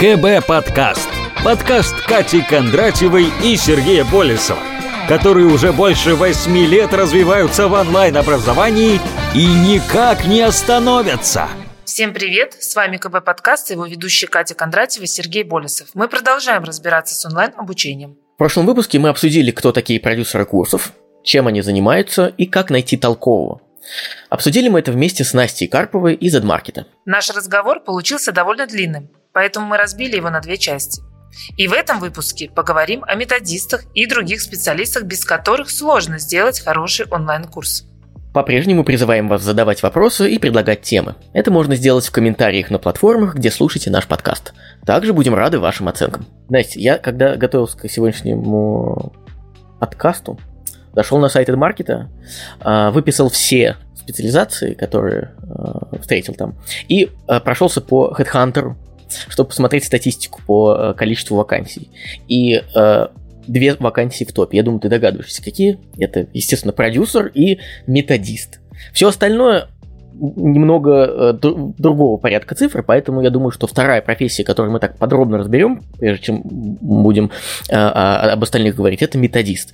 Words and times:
КБ 0.00 0.46
Подкаст. 0.46 1.10
Подкаст 1.44 1.94
Кати 2.06 2.40
Кондратьевой 2.40 3.26
и 3.44 3.54
Сергея 3.54 4.02
Болесова, 4.06 4.62
которые 5.06 5.48
уже 5.48 5.74
больше 5.74 6.14
восьми 6.14 6.64
лет 6.64 6.94
развиваются 6.94 7.68
в 7.68 7.74
онлайн-образовании 7.74 8.98
и 9.34 9.44
никак 9.44 10.24
не 10.24 10.40
остановятся. 10.40 11.48
Всем 11.84 12.14
привет! 12.14 12.56
С 12.58 12.74
вами 12.74 12.96
КБ 12.96 13.22
Подкаст 13.22 13.70
и 13.70 13.74
его 13.74 13.84
ведущие 13.84 14.30
Катя 14.30 14.54
Кондратьева 14.54 15.04
и 15.04 15.06
Сергей 15.06 15.42
Болесов. 15.42 15.88
Мы 15.92 16.08
продолжаем 16.08 16.64
разбираться 16.64 17.14
с 17.14 17.22
онлайн-обучением. 17.26 18.16
В 18.36 18.38
прошлом 18.38 18.64
выпуске 18.64 18.98
мы 18.98 19.10
обсудили, 19.10 19.50
кто 19.50 19.70
такие 19.70 20.00
продюсеры 20.00 20.46
курсов, 20.46 20.94
чем 21.22 21.46
они 21.46 21.60
занимаются 21.60 22.28
и 22.38 22.46
как 22.46 22.70
найти 22.70 22.96
толкового. 22.96 23.60
Обсудили 24.30 24.70
мы 24.70 24.78
это 24.78 24.92
вместе 24.92 25.24
с 25.24 25.34
Настей 25.34 25.68
Карповой 25.68 26.14
из 26.14 26.34
AdMarket. 26.34 26.86
Наш 27.04 27.28
разговор 27.28 27.80
получился 27.80 28.32
довольно 28.32 28.66
длинным, 28.66 29.10
поэтому 29.32 29.66
мы 29.66 29.76
разбили 29.76 30.16
его 30.16 30.30
на 30.30 30.40
две 30.40 30.56
части. 30.56 31.02
И 31.56 31.68
в 31.68 31.72
этом 31.72 32.00
выпуске 32.00 32.50
поговорим 32.50 33.04
о 33.06 33.14
методистах 33.14 33.84
и 33.94 34.06
других 34.06 34.40
специалистах, 34.40 35.04
без 35.04 35.24
которых 35.24 35.70
сложно 35.70 36.18
сделать 36.18 36.60
хороший 36.60 37.06
онлайн-курс. 37.06 37.86
По-прежнему 38.32 38.84
призываем 38.84 39.28
вас 39.28 39.42
задавать 39.42 39.82
вопросы 39.82 40.30
и 40.30 40.38
предлагать 40.38 40.82
темы. 40.82 41.16
Это 41.32 41.50
можно 41.50 41.74
сделать 41.74 42.06
в 42.06 42.12
комментариях 42.12 42.70
на 42.70 42.78
платформах, 42.78 43.34
где 43.34 43.50
слушаете 43.50 43.90
наш 43.90 44.06
подкаст. 44.06 44.54
Также 44.86 45.12
будем 45.12 45.34
рады 45.34 45.58
вашим 45.58 45.88
оценкам. 45.88 46.26
Настя, 46.48 46.78
я 46.78 46.98
когда 46.98 47.36
готовился 47.36 47.76
к 47.76 47.88
сегодняшнему 47.90 49.12
подкасту, 49.80 50.38
зашел 50.92 51.18
на 51.18 51.28
сайт 51.28 51.48
AdMarket, 51.48 52.06
а, 52.60 52.90
выписал 52.92 53.30
все 53.30 53.76
специализации, 53.96 54.74
которые 54.74 55.32
а, 55.42 55.98
встретил 55.98 56.34
там, 56.34 56.54
и 56.88 57.10
а, 57.26 57.40
прошелся 57.40 57.80
по 57.80 58.14
Headhunter, 58.16 58.74
чтобы 59.28 59.48
посмотреть 59.48 59.84
статистику 59.84 60.40
по 60.46 60.74
э, 60.74 60.94
количеству 60.94 61.36
вакансий. 61.36 61.90
И 62.28 62.62
э, 62.74 63.06
две 63.46 63.74
вакансии 63.74 64.24
в 64.24 64.32
топе. 64.32 64.58
Я 64.58 64.62
думаю, 64.62 64.80
ты 64.80 64.88
догадываешься, 64.88 65.42
какие. 65.42 65.78
Это, 65.98 66.26
естественно, 66.32 66.72
продюсер 66.72 67.26
и 67.26 67.58
методист. 67.86 68.60
Все 68.92 69.08
остальное 69.08 69.68
немного 70.20 71.32
э, 71.32 71.32
другого 71.32 72.16
порядка 72.18 72.54
цифр, 72.54 72.82
поэтому 72.82 73.22
я 73.22 73.30
думаю, 73.30 73.50
что 73.50 73.66
вторая 73.66 74.02
профессия, 74.02 74.44
которую 74.44 74.72
мы 74.72 74.78
так 74.78 74.98
подробно 74.98 75.38
разберем, 75.38 75.82
прежде 75.98 76.26
чем 76.26 76.42
будем 76.44 77.30
э, 77.68 77.74
об 77.74 78.42
остальных 78.42 78.76
говорить, 78.76 79.02
это 79.02 79.18
методист. 79.18 79.72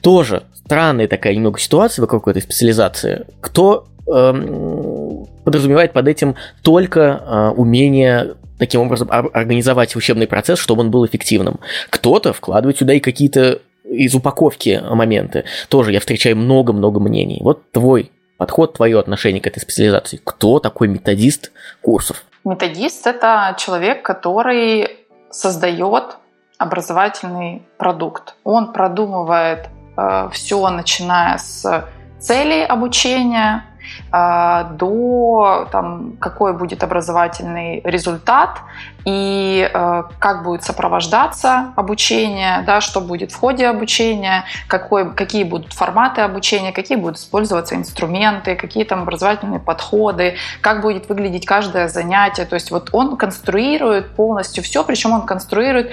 Тоже 0.00 0.44
странная 0.54 1.08
такая 1.08 1.34
немного 1.34 1.58
ситуация 1.58 2.02
вокруг 2.02 2.28
этой 2.28 2.42
специализации. 2.42 3.26
Кто 3.40 3.86
э, 4.06 5.24
подразумевает 5.44 5.92
под 5.92 6.08
этим 6.08 6.36
только 6.62 7.00
э, 7.00 7.48
умение 7.56 8.34
таким 8.58 8.80
образом 8.80 9.08
организовать 9.10 9.96
учебный 9.96 10.26
процесс, 10.26 10.58
чтобы 10.58 10.80
он 10.82 10.90
был 10.90 11.04
эффективным. 11.06 11.60
Кто-то 11.90 12.32
вкладывает 12.32 12.78
сюда 12.78 12.94
и 12.94 13.00
какие-то 13.00 13.60
из 13.84 14.14
упаковки 14.14 14.82
моменты. 14.90 15.44
Тоже 15.68 15.92
я 15.92 16.00
встречаю 16.00 16.36
много-много 16.36 17.00
мнений. 17.00 17.40
Вот 17.42 17.70
твой 17.72 18.10
подход, 18.38 18.74
твое 18.74 18.98
отношение 18.98 19.40
к 19.40 19.46
этой 19.46 19.60
специализации. 19.60 20.20
Кто 20.22 20.58
такой 20.58 20.88
методист 20.88 21.52
курсов? 21.80 22.24
Методист– 22.44 23.06
это 23.06 23.54
человек, 23.58 24.02
который 24.02 24.90
создает 25.30 26.16
образовательный 26.58 27.62
продукт. 27.78 28.34
Он 28.44 28.72
продумывает 28.72 29.68
э, 29.96 30.28
все, 30.32 30.68
начиная 30.70 31.38
с 31.38 31.88
целей 32.18 32.64
обучения, 32.64 33.64
до 34.10 35.68
там, 35.70 36.12
какой 36.20 36.52
будет 36.52 36.82
образовательный 36.82 37.80
результат 37.84 38.60
и 39.04 39.68
э, 39.72 40.02
как 40.18 40.44
будет 40.44 40.62
сопровождаться 40.62 41.72
обучение, 41.76 42.62
да, 42.66 42.80
что 42.80 43.00
будет 43.00 43.32
в 43.32 43.36
ходе 43.38 43.66
обучения, 43.66 44.44
какой, 44.68 45.12
какие 45.12 45.44
будут 45.44 45.72
форматы 45.72 46.20
обучения, 46.20 46.72
какие 46.72 46.96
будут 46.96 47.18
использоваться 47.18 47.74
инструменты, 47.74 48.54
какие 48.54 48.84
там 48.84 49.02
образовательные 49.02 49.60
подходы, 49.60 50.36
как 50.60 50.82
будет 50.82 51.08
выглядеть 51.08 51.46
каждое 51.46 51.88
занятие. 51.88 52.44
То 52.44 52.54
есть 52.54 52.70
вот 52.70 52.90
он 52.92 53.16
конструирует 53.16 54.14
полностью 54.14 54.62
все, 54.62 54.84
причем 54.84 55.12
он 55.12 55.22
конструирует 55.22 55.90
э, 55.90 55.92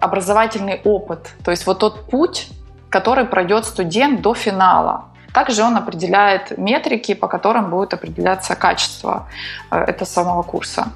образовательный 0.00 0.80
опыт. 0.84 1.34
То 1.44 1.50
есть 1.50 1.66
вот 1.66 1.80
тот 1.80 2.08
путь, 2.08 2.48
который 2.90 3.24
пройдет 3.24 3.64
студент 3.64 4.22
до 4.22 4.34
финала. 4.34 5.07
Также 5.32 5.62
он 5.62 5.76
определяет 5.76 6.56
метрики, 6.56 7.14
по 7.14 7.28
которым 7.28 7.70
будет 7.70 7.94
определяться 7.94 8.54
качество 8.54 9.28
э, 9.70 9.78
этого 9.78 10.08
самого 10.08 10.42
курса. 10.42 10.92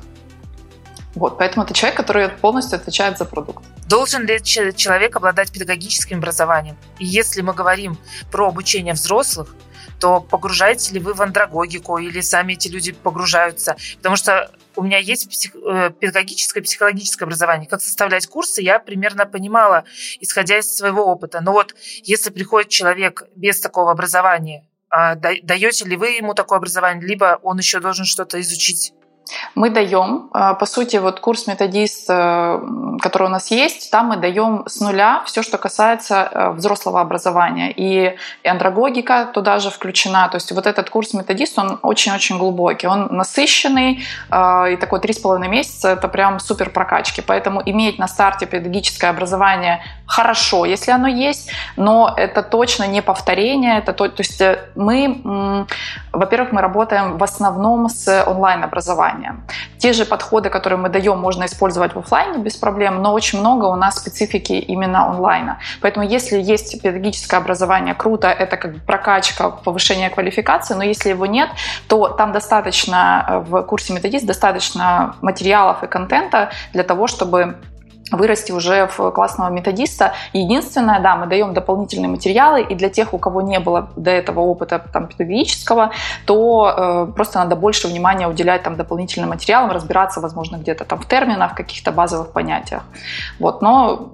Вот, 1.14 1.36
поэтому 1.36 1.64
это 1.64 1.74
человек, 1.74 1.96
который 1.96 2.28
полностью 2.28 2.76
отвечает 2.76 3.18
за 3.18 3.26
продукт. 3.26 3.64
Должен 3.86 4.24
ли 4.24 4.42
человек 4.42 5.16
обладать 5.16 5.52
педагогическим 5.52 6.18
образованием? 6.18 6.76
И 6.98 7.04
если 7.04 7.42
мы 7.42 7.52
говорим 7.52 7.98
про 8.30 8.48
обучение 8.48 8.94
взрослых, 8.94 9.54
то 10.00 10.20
погружаете 10.20 10.94
ли 10.94 11.00
вы 11.00 11.12
в 11.12 11.20
андрогогику 11.20 11.98
или 11.98 12.20
сами 12.22 12.54
эти 12.54 12.68
люди 12.68 12.92
погружаются? 12.92 13.76
Потому 13.98 14.16
что 14.16 14.50
у 14.82 14.84
меня 14.84 14.98
есть 14.98 15.28
псих, 15.30 15.54
э, 15.54 15.90
педагогическое, 16.00 16.60
психологическое 16.60 17.24
образование. 17.24 17.68
Как 17.68 17.80
составлять 17.80 18.26
курсы, 18.26 18.62
я 18.62 18.80
примерно 18.80 19.26
понимала, 19.26 19.84
исходя 20.18 20.58
из 20.58 20.74
своего 20.74 21.04
опыта. 21.04 21.40
Но 21.40 21.52
вот 21.52 21.76
если 22.02 22.30
приходит 22.30 22.68
человек 22.68 23.22
без 23.36 23.60
такого 23.60 23.92
образования, 23.92 24.66
а 24.90 25.14
даете 25.14 25.84
ли 25.84 25.96
вы 25.96 26.10
ему 26.10 26.34
такое 26.34 26.58
образование, 26.58 27.06
либо 27.06 27.38
он 27.44 27.58
еще 27.58 27.78
должен 27.78 28.04
что-то 28.04 28.40
изучить? 28.40 28.92
Мы 29.54 29.70
даем, 29.70 30.28
э, 30.34 30.54
по 30.58 30.66
сути, 30.66 30.96
вот 30.96 31.20
курс 31.20 31.46
методист, 31.46 32.06
э, 32.08 32.60
который 33.00 33.24
у 33.24 33.30
нас 33.30 33.50
есть, 33.50 33.90
там 33.90 34.06
мы 34.06 34.16
даем 34.16 34.64
с 34.66 34.80
нуля 34.80 35.22
все, 35.26 35.42
что 35.42 35.58
касается 35.58 36.28
э, 36.30 36.50
взрослого 36.50 37.00
образования. 37.00 37.72
И 37.74 38.16
андрогогика 38.44 39.30
туда 39.32 39.58
же 39.58 39.70
включена. 39.70 40.28
То 40.28 40.36
есть 40.36 40.52
вот 40.52 40.66
этот 40.66 40.90
курс 40.90 41.14
методист, 41.14 41.58
он 41.58 41.78
очень-очень 41.82 42.38
глубокий, 42.38 42.86
он 42.86 43.08
насыщенный, 43.10 44.02
и 44.72 44.76
такой 44.76 45.00
три 45.00 45.12
с 45.12 45.18
половиной 45.18 45.48
месяца— 45.48 45.88
это 45.90 46.08
прям 46.08 46.40
супер 46.40 46.70
прокачки. 46.70 47.22
Поэтому 47.22 47.62
иметь 47.64 47.98
на 47.98 48.08
старте 48.08 48.46
педагогическое 48.46 49.10
образование 49.10 49.82
хорошо, 50.06 50.64
если 50.64 50.90
оно 50.92 51.08
есть, 51.08 51.50
но 51.76 52.12
это 52.16 52.42
точно 52.42 52.86
не 52.86 53.02
повторение. 53.02 53.78
Это 53.78 53.92
то, 53.92 54.08
то 54.08 54.22
есть 54.22 54.42
мы, 54.74 55.66
во-первых, 56.12 56.52
мы 56.52 56.60
работаем 56.60 57.18
в 57.18 57.24
основном 57.24 57.88
с 57.88 58.24
онлайн-образованием. 58.26 59.44
Те 59.78 59.92
же 59.92 60.04
подходы, 60.04 60.50
которые 60.50 60.78
мы 60.78 60.88
даем, 60.88 61.18
можно 61.18 61.44
использовать 61.44 61.94
в 61.94 61.98
офлайне 61.98 62.38
без 62.38 62.56
проблем, 62.56 63.02
но 63.02 63.12
очень 63.12 63.40
много 63.40 63.66
у 63.66 63.76
нас 63.76 63.96
специфики 63.96 64.52
именно 64.52 65.08
онлайна. 65.08 65.58
Поэтому 65.80 66.06
если 66.06 66.40
есть 66.40 66.82
педагогическое 66.82 67.40
образование, 67.40 67.94
круто, 67.94 68.28
это 68.28 68.56
как 68.56 68.84
прокачка, 68.84 69.50
повышение 69.50 70.10
квалификации, 70.10 70.74
но 70.74 70.84
если 70.84 71.10
его 71.10 71.26
нет, 71.26 71.48
то 71.88 72.08
там 72.08 72.32
достаточно 72.32 73.26
э, 73.28 73.38
в 73.38 73.62
курсе 73.62 73.92
методист 73.92 74.26
достаточно 74.26 75.16
материалов 75.22 75.82
и 75.82 75.86
контента 75.86 76.50
для 76.72 76.82
того, 76.82 77.06
чтобы 77.06 77.56
вырасти 78.10 78.52
уже 78.52 78.88
в 78.96 79.10
классного 79.10 79.50
методиста. 79.50 80.12
Единственное, 80.32 81.00
да, 81.00 81.16
мы 81.16 81.26
даем 81.26 81.54
дополнительные 81.54 82.08
материалы, 82.08 82.62
и 82.62 82.74
для 82.74 82.88
тех, 82.88 83.14
у 83.14 83.18
кого 83.18 83.42
не 83.42 83.60
было 83.60 83.90
до 83.96 84.10
этого 84.10 84.40
опыта 84.40 84.84
там, 84.92 85.06
педагогического, 85.06 85.92
то 86.26 87.06
э, 87.08 87.12
просто 87.14 87.38
надо 87.38 87.56
больше 87.56 87.88
внимания 87.88 88.28
уделять 88.28 88.62
там, 88.62 88.76
дополнительным 88.76 89.30
материалам, 89.30 89.70
разбираться, 89.70 90.20
возможно, 90.20 90.56
где-то 90.56 90.84
там 90.84 91.00
в 91.00 91.06
терминах, 91.06 91.52
в 91.52 91.54
каких-то 91.54 91.92
базовых 91.92 92.32
понятиях. 92.32 92.82
Вот, 93.38 93.62
но 93.62 94.12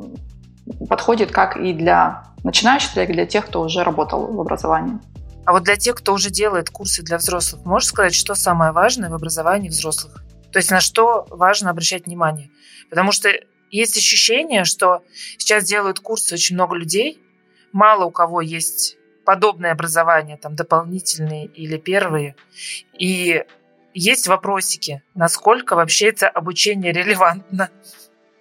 подходит 0.89 1.31
как 1.31 1.57
и 1.57 1.73
для 1.73 2.25
начинающих, 2.45 2.95
так 2.95 3.11
и 3.11 3.13
для 3.13 3.27
тех, 3.27 3.47
кто 3.47 3.63
уже 3.63 3.83
работал 3.83 4.27
в 4.27 4.41
образовании. 4.41 4.99
А 5.45 5.53
вот 5.53 5.63
для 5.63 5.77
тех, 5.77 5.95
кто 5.95 6.13
уже 6.13 6.31
делает 6.31 6.69
курсы 6.69 7.03
для 7.03 7.17
взрослых, 7.17 7.65
можешь 7.65 7.89
сказать, 7.89 8.15
что 8.15 8.35
самое 8.35 8.73
важное 8.73 9.09
в 9.09 9.15
образовании 9.15 9.71
взрослых? 9.71 10.23
То 10.53 10.59
есть 10.59 10.71
на 10.71 10.81
что 10.81 11.27
важно 11.31 11.71
обращать 11.71 12.07
внимание? 12.07 12.51
Потому 12.91 13.13
что 13.13 13.31
есть 13.71 13.97
ощущение, 13.97 14.65
что 14.65 15.03
сейчас 15.37 15.65
делают 15.65 16.01
курсы 16.01 16.35
очень 16.35 16.57
много 16.57 16.77
людей, 16.77 17.21
мало 17.73 18.05
у 18.05 18.11
кого 18.11 18.41
есть 18.41 18.97
подобное 19.25 19.73
образование, 19.73 20.37
там 20.37 20.55
дополнительные 20.55 21.47
или 21.47 21.77
первые, 21.77 22.35
и 22.99 23.45
есть 23.95 24.29
вопросики, 24.29 25.03
насколько 25.15 25.75
вообще 25.77 26.09
это 26.09 26.29
обучение 26.29 26.93
релевантно. 26.93 27.69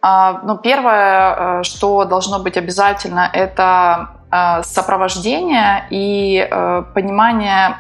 А, 0.01 0.41
ну, 0.43 0.57
первое, 0.57 1.59
э, 1.59 1.63
что 1.63 2.05
должно 2.05 2.39
быть 2.39 2.55
обязательно, 2.57 3.29
это 3.33 4.21
э, 4.31 4.63
сопровождение 4.63 5.87
и 5.89 6.47
э, 6.49 6.83
понимание, 6.93 7.77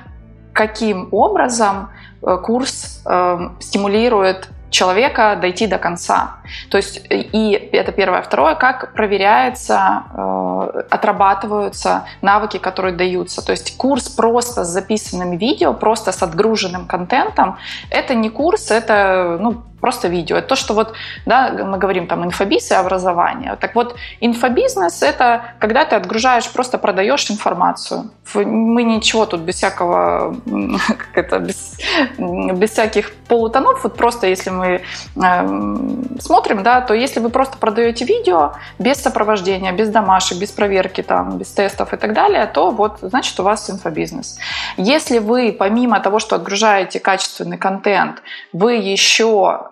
каким 0.53 1.09
образом 1.11 1.91
курс 2.19 3.03
стимулирует 3.59 4.49
человека 4.69 5.37
дойти 5.39 5.67
до 5.67 5.77
конца. 5.77 6.37
То 6.69 6.77
есть 6.77 7.01
и 7.09 7.69
это 7.71 7.91
первое. 7.91 8.21
Второе, 8.21 8.55
как 8.55 8.93
проверяется, 8.93 10.03
э, 10.13 10.81
отрабатываются 10.89 12.05
навыки, 12.21 12.57
которые 12.57 12.95
даются. 12.95 13.45
То 13.45 13.51
есть 13.51 13.77
курс 13.77 14.09
просто 14.09 14.63
с 14.63 14.67
записанным 14.67 15.37
видео, 15.37 15.73
просто 15.73 16.11
с 16.11 16.21
отгруженным 16.21 16.85
контентом, 16.85 17.57
это 17.89 18.13
не 18.15 18.29
курс, 18.29 18.71
это 18.71 19.37
ну, 19.39 19.63
просто 19.81 20.07
видео. 20.07 20.37
Это 20.37 20.47
то, 20.49 20.55
что 20.55 20.73
вот, 20.73 20.93
да, 21.25 21.51
мы 21.51 21.77
говорим 21.77 22.07
там 22.07 22.23
инфобиз 22.23 22.71
и 22.71 22.73
образование. 22.73 23.55
Так 23.59 23.75
вот, 23.75 23.95
инфобизнес– 24.19 25.01
это 25.03 25.41
когда 25.59 25.85
ты 25.85 25.95
отгружаешь, 25.95 26.51
просто 26.51 26.77
продаешь 26.77 27.29
информацию. 27.31 28.09
Мы 28.33 28.83
ничего 28.83 29.25
тут 29.25 29.41
без 29.41 29.55
всякого, 29.55 30.35
как 30.87 31.25
это, 31.25 31.39
без, 31.39 31.77
без 32.17 32.71
всяких 32.71 33.13
полутонов, 33.27 33.83
вот 33.83 33.95
просто 33.95 34.27
если 34.27 34.49
мы 34.49 34.81
э, 35.15 35.47
смотрим, 36.19 36.63
да, 36.63 36.81
то 36.81 36.93
если 36.93 37.19
вы 37.19 37.29
просто 37.29 37.57
продаете 37.57 38.05
видео 38.05 38.53
без 38.79 38.97
сопровождения, 38.97 39.71
без 39.71 39.89
домашек, 39.89 40.39
без 40.39 40.51
проверки, 40.51 41.03
там, 41.03 41.37
без 41.37 41.51
тестов 41.51 41.93
и 41.93 41.97
так 41.97 42.13
далее, 42.13 42.45
то 42.47 42.71
вот, 42.71 42.99
значит, 43.01 43.39
у 43.39 43.43
вас 43.43 43.69
инфобизнес. 43.69 44.37
Если 44.77 45.19
вы, 45.19 45.55
помимо 45.57 45.99
того, 45.99 46.19
что 46.19 46.35
отгружаете 46.35 46.99
качественный 46.99 47.57
контент, 47.57 48.21
вы 48.53 48.75
еще 48.75 49.66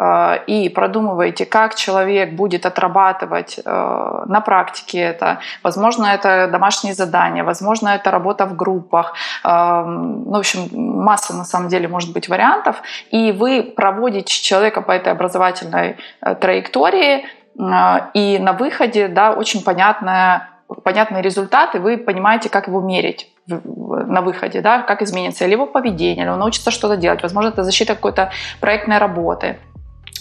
и 0.48 0.70
продумываете, 0.70 1.46
как 1.46 1.76
человек 1.76 2.34
будет 2.34 2.66
отрабатывать 2.66 3.60
э, 3.64 4.24
на 4.26 4.42
практике 4.42 5.00
это. 5.00 5.40
Возможно, 5.64 6.08
это 6.08 6.48
домашние 6.52 6.94
задания, 6.94 7.44
возможно, 7.44 7.90
это 7.90 8.12
работа 8.12 8.46
в 8.46 8.56
группах. 8.56 9.14
Э, 9.44 9.84
ну, 9.86 10.32
в 10.32 10.40
общем, 10.40 10.70
масса 10.72 11.34
на 11.34 11.46
самом 11.46 11.70
деле 11.70 11.88
может 11.88 12.14
быть 12.14 12.30
вариантов. 12.30 12.82
И 13.12 13.32
вы 13.32 13.64
проводите 13.64 14.34
человека 14.42 14.82
по 14.82 14.92
этой 14.92 15.14
образовательной 15.14 15.98
траектории, 16.42 17.26
и 17.58 18.38
на 18.40 18.54
выходе 18.54 19.08
да, 19.08 19.32
очень 19.32 19.64
понятная 19.64 20.50
понятные 20.84 21.22
результаты, 21.22 21.80
вы 21.80 21.98
понимаете, 21.98 22.50
как 22.50 22.68
его 22.68 22.82
мерить 22.82 23.32
на 23.48 24.22
выходе, 24.22 24.62
да, 24.62 24.82
как 24.82 25.02
изменится 25.02 25.46
или 25.46 25.52
его 25.52 25.68
поведение, 25.68 26.26
или 26.26 26.32
он 26.32 26.40
научится 26.40 26.72
что-то 26.72 26.98
делать. 26.98 27.22
Возможно, 27.22 27.50
это 27.50 27.64
защита 27.64 27.96
какой-то 27.96 28.32
проектной 28.60 28.98
работы. 28.98 29.60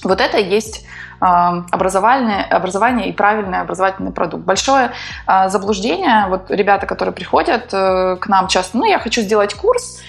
Вот 0.04 0.20
это 0.20 0.38
есть 0.38 0.84
а, 1.20 1.64
образование, 1.70 2.44
образование 2.44 3.08
и 3.08 3.12
правильный 3.12 3.60
образовательный 3.60 4.12
продукт. 4.12 4.44
Большое 4.44 4.92
а, 5.26 5.48
заблуждение, 5.48 6.26
вот 6.28 6.50
ребята, 6.50 6.86
которые 6.86 7.14
приходят 7.14 7.72
э, 7.72 8.16
к 8.20 8.26
нам 8.28 8.48
часто, 8.48 8.76
ну, 8.76 8.84
я 8.84 8.98
хочу 8.98 9.22
сделать 9.22 9.54
курс, 9.54 10.02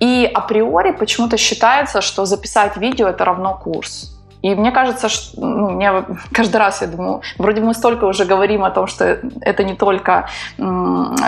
и 0.00 0.30
априори 0.32 0.92
почему-то 0.92 1.36
считается, 1.36 2.00
что 2.00 2.24
записать 2.24 2.76
видео 2.76 3.08
это 3.08 3.24
равно 3.24 3.54
курс. 3.56 4.18
И 4.42 4.54
мне 4.54 4.72
кажется, 4.72 5.08
что 5.08 5.40
ну, 5.40 5.70
мне 5.70 5.92
каждый 6.32 6.56
раз 6.56 6.80
я 6.80 6.88
думаю, 6.88 7.22
вроде 7.38 7.60
мы 7.60 7.74
столько 7.74 8.04
уже 8.04 8.24
говорим 8.24 8.64
о 8.64 8.70
том, 8.70 8.86
что 8.86 9.18
это 9.40 9.64
не 9.64 9.74
только 9.74 10.28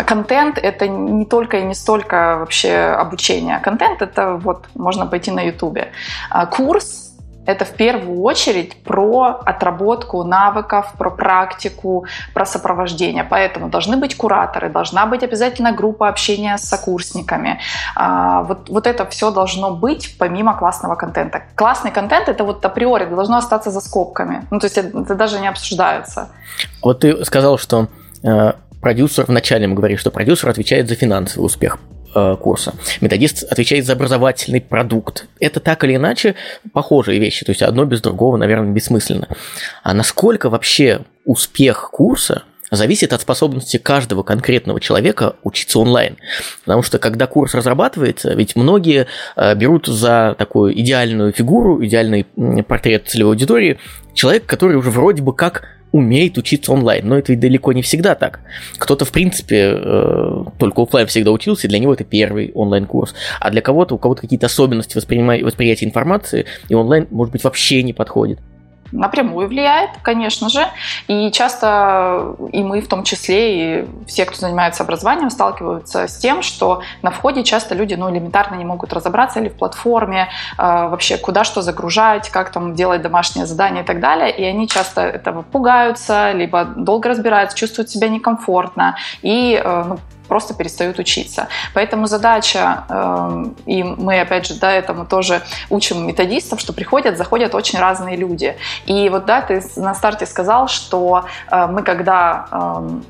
контент, 0.06 0.58
это 0.58 0.88
не 0.88 1.24
только 1.24 1.58
и 1.58 1.64
не 1.64 1.74
столько 1.74 2.38
вообще 2.38 2.76
обучение. 2.98 3.58
Контент 3.60 4.02
это 4.02 4.34
вот 4.36 4.66
можно 4.74 5.06
пойти 5.06 5.30
на 5.30 5.42
ютубе. 5.42 5.92
А 6.30 6.46
курс 6.46 7.13
это 7.46 7.64
в 7.64 7.72
первую 7.72 8.22
очередь 8.22 8.76
про 8.82 9.40
отработку 9.44 10.24
навыков, 10.24 10.94
про 10.98 11.10
практику, 11.10 12.06
про 12.32 12.46
сопровождение. 12.46 13.24
Поэтому 13.24 13.68
должны 13.68 13.96
быть 13.96 14.16
кураторы, 14.16 14.68
должна 14.68 15.06
быть 15.06 15.22
обязательно 15.22 15.72
группа 15.72 16.08
общения 16.08 16.56
с 16.56 16.64
сокурсниками. 16.64 17.60
А, 17.96 18.42
вот, 18.42 18.68
вот 18.68 18.86
это 18.86 19.06
все 19.06 19.30
должно 19.30 19.70
быть 19.70 20.16
помимо 20.18 20.54
классного 20.54 20.94
контента. 20.94 21.42
Классный 21.54 21.90
контент 21.90 22.28
это 22.28 22.44
вот 22.44 22.64
априори 22.64 23.04
должно 23.04 23.36
остаться 23.36 23.70
за 23.70 23.80
скобками. 23.80 24.46
Ну, 24.50 24.58
то 24.58 24.66
есть 24.66 24.78
это, 24.78 24.98
это 24.98 25.14
даже 25.14 25.40
не 25.40 25.48
обсуждается. 25.48 26.28
Вот 26.82 27.00
ты 27.00 27.24
сказал, 27.24 27.58
что 27.58 27.88
э, 28.22 28.52
продюсер, 28.80 29.24
вначале 29.26 29.66
мы 29.66 29.74
говорили, 29.74 29.98
что 29.98 30.10
продюсер 30.10 30.48
отвечает 30.48 30.88
за 30.88 30.94
финансовый 30.94 31.44
успех 31.44 31.78
курса. 32.40 32.74
Методист 33.00 33.44
отвечает 33.44 33.84
за 33.84 33.92
образовательный 33.92 34.60
продукт. 34.60 35.26
Это 35.40 35.60
так 35.60 35.84
или 35.84 35.96
иначе 35.96 36.34
похожие 36.72 37.18
вещи, 37.18 37.44
то 37.44 37.50
есть 37.50 37.62
одно 37.62 37.84
без 37.84 38.00
другого, 38.00 38.36
наверное, 38.36 38.72
бессмысленно. 38.72 39.28
А 39.82 39.94
насколько 39.94 40.50
вообще 40.50 41.00
успех 41.24 41.90
курса 41.90 42.44
зависит 42.70 43.12
от 43.12 43.20
способности 43.20 43.76
каждого 43.76 44.22
конкретного 44.22 44.80
человека 44.80 45.36
учиться 45.42 45.78
онлайн. 45.78 46.16
Потому 46.64 46.82
что 46.82 46.98
когда 46.98 47.26
курс 47.26 47.54
разрабатывается, 47.54 48.34
ведь 48.34 48.56
многие 48.56 49.06
э, 49.36 49.54
берут 49.54 49.86
за 49.86 50.34
такую 50.38 50.78
идеальную 50.78 51.32
фигуру, 51.32 51.84
идеальный 51.84 52.24
портрет 52.66 53.08
целевой 53.08 53.34
аудитории 53.34 53.78
человек, 54.14 54.46
который 54.46 54.76
уже 54.76 54.90
вроде 54.90 55.22
бы 55.22 55.34
как 55.34 55.64
умеет 55.94 56.36
учиться 56.38 56.72
онлайн. 56.72 57.06
Но 57.08 57.16
это 57.16 57.30
ведь 57.30 57.40
далеко 57.40 57.72
не 57.72 57.80
всегда 57.80 58.16
так. 58.16 58.40
Кто-то, 58.78 59.04
в 59.04 59.12
принципе, 59.12 59.74
э, 59.76 60.44
только 60.58 60.82
офлайн 60.82 61.06
всегда 61.06 61.30
учился, 61.30 61.68
и 61.68 61.70
для 61.70 61.78
него 61.78 61.94
это 61.94 62.02
первый 62.02 62.50
онлайн-курс. 62.52 63.14
А 63.38 63.50
для 63.52 63.60
кого-то, 63.60 63.94
у 63.94 63.98
кого-то 63.98 64.22
какие-то 64.22 64.46
особенности 64.46 64.96
восприятия 64.96 65.86
информации, 65.86 66.46
и 66.68 66.74
онлайн, 66.74 67.06
может 67.12 67.32
быть, 67.32 67.44
вообще 67.44 67.84
не 67.84 67.92
подходит 67.92 68.40
напрямую 68.94 69.48
влияет, 69.48 69.90
конечно 70.02 70.48
же. 70.48 70.66
И 71.08 71.30
часто 71.30 72.36
и 72.52 72.62
мы 72.62 72.80
в 72.80 72.88
том 72.88 73.02
числе, 73.02 73.82
и 73.82 73.86
все, 74.06 74.24
кто 74.24 74.36
занимается 74.36 74.82
образованием, 74.82 75.30
сталкиваются 75.30 76.08
с 76.08 76.16
тем, 76.18 76.42
что 76.42 76.82
на 77.02 77.10
входе 77.10 77.42
часто 77.42 77.74
люди 77.74 77.94
ну, 77.94 78.10
элементарно 78.10 78.54
не 78.54 78.64
могут 78.64 78.92
разобраться 78.92 79.40
или 79.40 79.48
в 79.48 79.54
платформе, 79.54 80.28
э, 80.56 80.62
вообще 80.62 81.16
куда 81.16 81.44
что 81.44 81.62
загружать, 81.62 82.30
как 82.30 82.50
там 82.50 82.74
делать 82.74 83.02
домашнее 83.02 83.46
задание 83.46 83.82
и 83.82 83.86
так 83.86 84.00
далее. 84.00 84.34
И 84.34 84.44
они 84.44 84.68
часто 84.68 85.02
этого 85.02 85.42
пугаются, 85.42 86.32
либо 86.32 86.64
долго 86.64 87.08
разбираются, 87.08 87.56
чувствуют 87.56 87.90
себя 87.90 88.08
некомфортно 88.08 88.96
и 89.22 89.60
э, 89.62 89.84
ну, 89.86 89.98
просто 90.28 90.54
перестают 90.54 90.98
учиться. 90.98 91.48
Поэтому 91.74 92.06
задача, 92.06 92.84
эм, 92.88 93.54
и 93.66 93.82
мы 93.82 94.20
опять 94.20 94.46
же 94.46 94.54
да, 94.54 94.72
этому 94.72 95.04
тоже 95.04 95.42
учим 95.70 96.06
методистов, 96.06 96.60
что 96.60 96.72
приходят, 96.72 97.16
заходят 97.16 97.54
очень 97.54 97.78
разные 97.78 98.16
люди. 98.16 98.56
И 98.86 99.08
вот 99.08 99.26
да, 99.26 99.40
ты 99.40 99.62
на 99.76 99.94
старте 99.94 100.26
сказал, 100.26 100.68
что 100.68 101.24
э, 101.50 101.66
мы 101.66 101.82
когда 101.82 102.46
эм, 102.50 103.04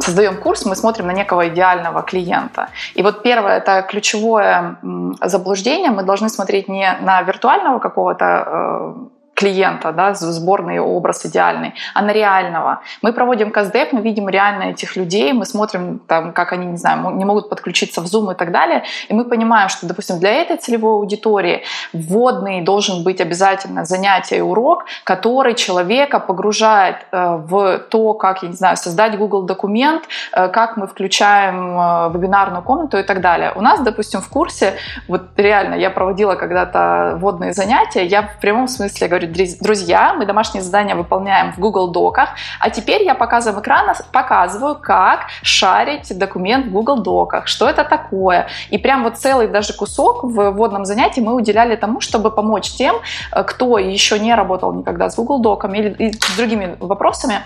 создаем 0.00 0.36
курс, 0.36 0.64
мы 0.64 0.76
смотрим 0.76 1.06
на 1.06 1.12
некого 1.12 1.48
идеального 1.48 2.02
клиента. 2.02 2.68
И 2.94 3.02
вот 3.02 3.22
первое, 3.22 3.58
это 3.58 3.82
ключевое 3.82 4.78
заблуждение, 5.22 5.90
мы 5.90 6.02
должны 6.02 6.28
смотреть 6.28 6.68
не 6.68 6.96
на 7.00 7.22
виртуального 7.22 7.78
какого-то 7.78 8.24
э, 8.24 8.94
клиента, 9.38 9.92
да, 9.92 10.14
сборный 10.14 10.80
образ 10.80 11.24
идеальный, 11.24 11.72
а 11.94 12.02
на 12.02 12.12
реального. 12.12 12.80
Мы 13.02 13.12
проводим 13.12 13.52
каздеп, 13.52 13.92
мы 13.92 14.00
видим 14.00 14.28
реально 14.28 14.64
этих 14.64 14.96
людей, 14.96 15.32
мы 15.32 15.44
смотрим, 15.44 16.00
там, 16.08 16.32
как 16.32 16.52
они, 16.52 16.66
не 16.66 16.76
знаю, 16.76 17.10
не 17.10 17.24
могут 17.24 17.48
подключиться 17.48 18.00
в 18.00 18.06
Zoom 18.06 18.32
и 18.32 18.34
так 18.34 18.50
далее, 18.50 18.82
и 19.08 19.14
мы 19.14 19.24
понимаем, 19.24 19.68
что, 19.68 19.86
допустим, 19.86 20.18
для 20.18 20.32
этой 20.32 20.56
целевой 20.56 20.94
аудитории 20.94 21.62
вводный 21.92 22.62
должен 22.62 23.04
быть 23.04 23.20
обязательно 23.20 23.84
занятие 23.84 24.38
и 24.38 24.40
урок, 24.40 24.86
который 25.04 25.54
человека 25.54 26.18
погружает 26.18 26.96
э, 27.12 27.36
в 27.36 27.78
то, 27.90 28.14
как, 28.14 28.42
я 28.42 28.48
не 28.48 28.56
знаю, 28.56 28.76
создать 28.76 29.16
Google 29.16 29.42
документ, 29.42 30.02
э, 30.32 30.48
как 30.48 30.76
мы 30.76 30.88
включаем 30.88 31.78
э, 31.78 32.10
вебинарную 32.12 32.64
комнату 32.64 32.98
и 32.98 33.04
так 33.04 33.20
далее. 33.20 33.52
У 33.54 33.60
нас, 33.60 33.80
допустим, 33.80 34.20
в 34.20 34.28
курсе, 34.28 34.74
вот 35.06 35.22
реально, 35.36 35.74
я 35.74 35.90
проводила 35.90 36.34
когда-то 36.34 37.18
вводные 37.20 37.52
занятия, 37.52 38.04
я 38.04 38.22
в 38.22 38.40
прямом 38.40 38.66
смысле 38.66 39.06
говорю, 39.06 39.27
друзья, 39.28 40.14
мы 40.14 40.26
домашние 40.26 40.62
задания 40.62 40.94
выполняем 40.94 41.52
в 41.52 41.58
Google 41.58 41.88
Доках, 41.88 42.30
а 42.60 42.70
теперь 42.70 43.02
я 43.02 43.14
показываю 43.14 43.62
экран, 43.62 43.94
показываю, 44.12 44.76
как 44.76 45.26
шарить 45.42 46.16
документ 46.16 46.66
в 46.66 46.72
Google 46.72 47.02
Доках, 47.02 47.46
что 47.46 47.68
это 47.68 47.84
такое. 47.84 48.48
И 48.70 48.78
прям 48.78 49.04
вот 49.04 49.16
целый 49.16 49.48
даже 49.48 49.72
кусок 49.72 50.24
в 50.24 50.50
вводном 50.50 50.84
занятии 50.84 51.20
мы 51.20 51.34
уделяли 51.34 51.76
тому, 51.76 52.00
чтобы 52.00 52.30
помочь 52.30 52.70
тем, 52.70 52.96
э, 53.32 53.42
кто 53.44 53.78
еще 53.78 54.18
не 54.18 54.34
работал 54.34 54.72
никогда 54.72 55.10
с 55.10 55.16
Google 55.16 55.40
Доками 55.40 55.78
или 55.78 56.12
с 56.12 56.36
другими 56.36 56.76
вопросами, 56.80 57.42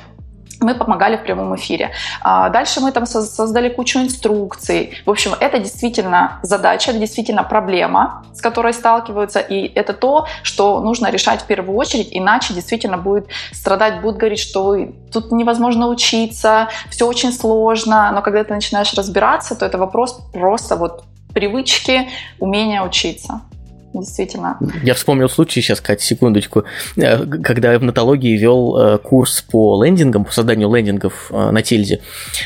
мы 0.63 0.75
помогали 0.75 1.17
в 1.17 1.23
прямом 1.23 1.55
эфире. 1.57 1.93
А, 2.21 2.49
дальше 2.49 2.81
мы 2.81 2.93
там 2.93 3.07
создали 3.07 3.69
кучу 3.69 3.99
инструкций. 3.99 4.95
В 5.07 5.11
общем, 5.11 5.33
это 5.41 5.59
действительно 5.59 6.41
задача, 6.43 6.91
это 6.91 7.01
действительно 7.01 7.43
проблема, 7.43 8.25
с 8.35 8.41
которой 8.41 8.73
сталкиваются, 8.73 9.41
и 9.41 9.73
это 9.75 9.93
то, 9.93 10.27
что 10.43 10.81
нужно 10.81 11.11
решать 11.11 11.43
в 11.43 11.47
первую 11.47 11.77
очередь, 11.77 12.09
иначе 12.11 12.55
действительно 12.55 12.99
будет 12.99 13.27
страдать, 13.53 14.01
будут 14.01 14.19
говорить, 14.19 14.41
что 14.41 14.77
тут 15.13 15.33
невозможно 15.33 15.89
учиться, 15.89 16.69
все 16.91 17.07
очень 17.07 17.33
сложно, 17.33 18.11
но 18.13 18.23
когда 18.23 18.45
ты 18.45 18.55
начинаешь 18.55 18.95
разбираться, 18.95 19.55
то 19.55 19.67
это 19.67 19.79
вопрос 19.79 20.21
просто 20.33 20.77
вот 20.77 21.05
привычки, 21.33 22.09
умения 22.39 22.83
учиться 22.83 23.41
действительно. 24.01 24.59
Я 24.83 24.95
вспомнил 24.95 25.29
случай 25.29 25.61
сейчас, 25.61 25.81
Катя, 25.81 26.05
секундочку, 26.05 26.65
э, 26.97 27.27
когда 27.27 27.73
я 27.73 27.79
в 27.79 27.83
натологии 27.83 28.37
вел 28.37 28.77
э, 28.77 28.99
курс 28.99 29.43
по 29.43 29.83
лендингам, 29.83 30.25
по 30.25 30.33
созданию 30.33 30.75
лендингов 30.75 31.31
э, 31.31 31.51
на 31.51 31.63
Тильде. 31.63 32.01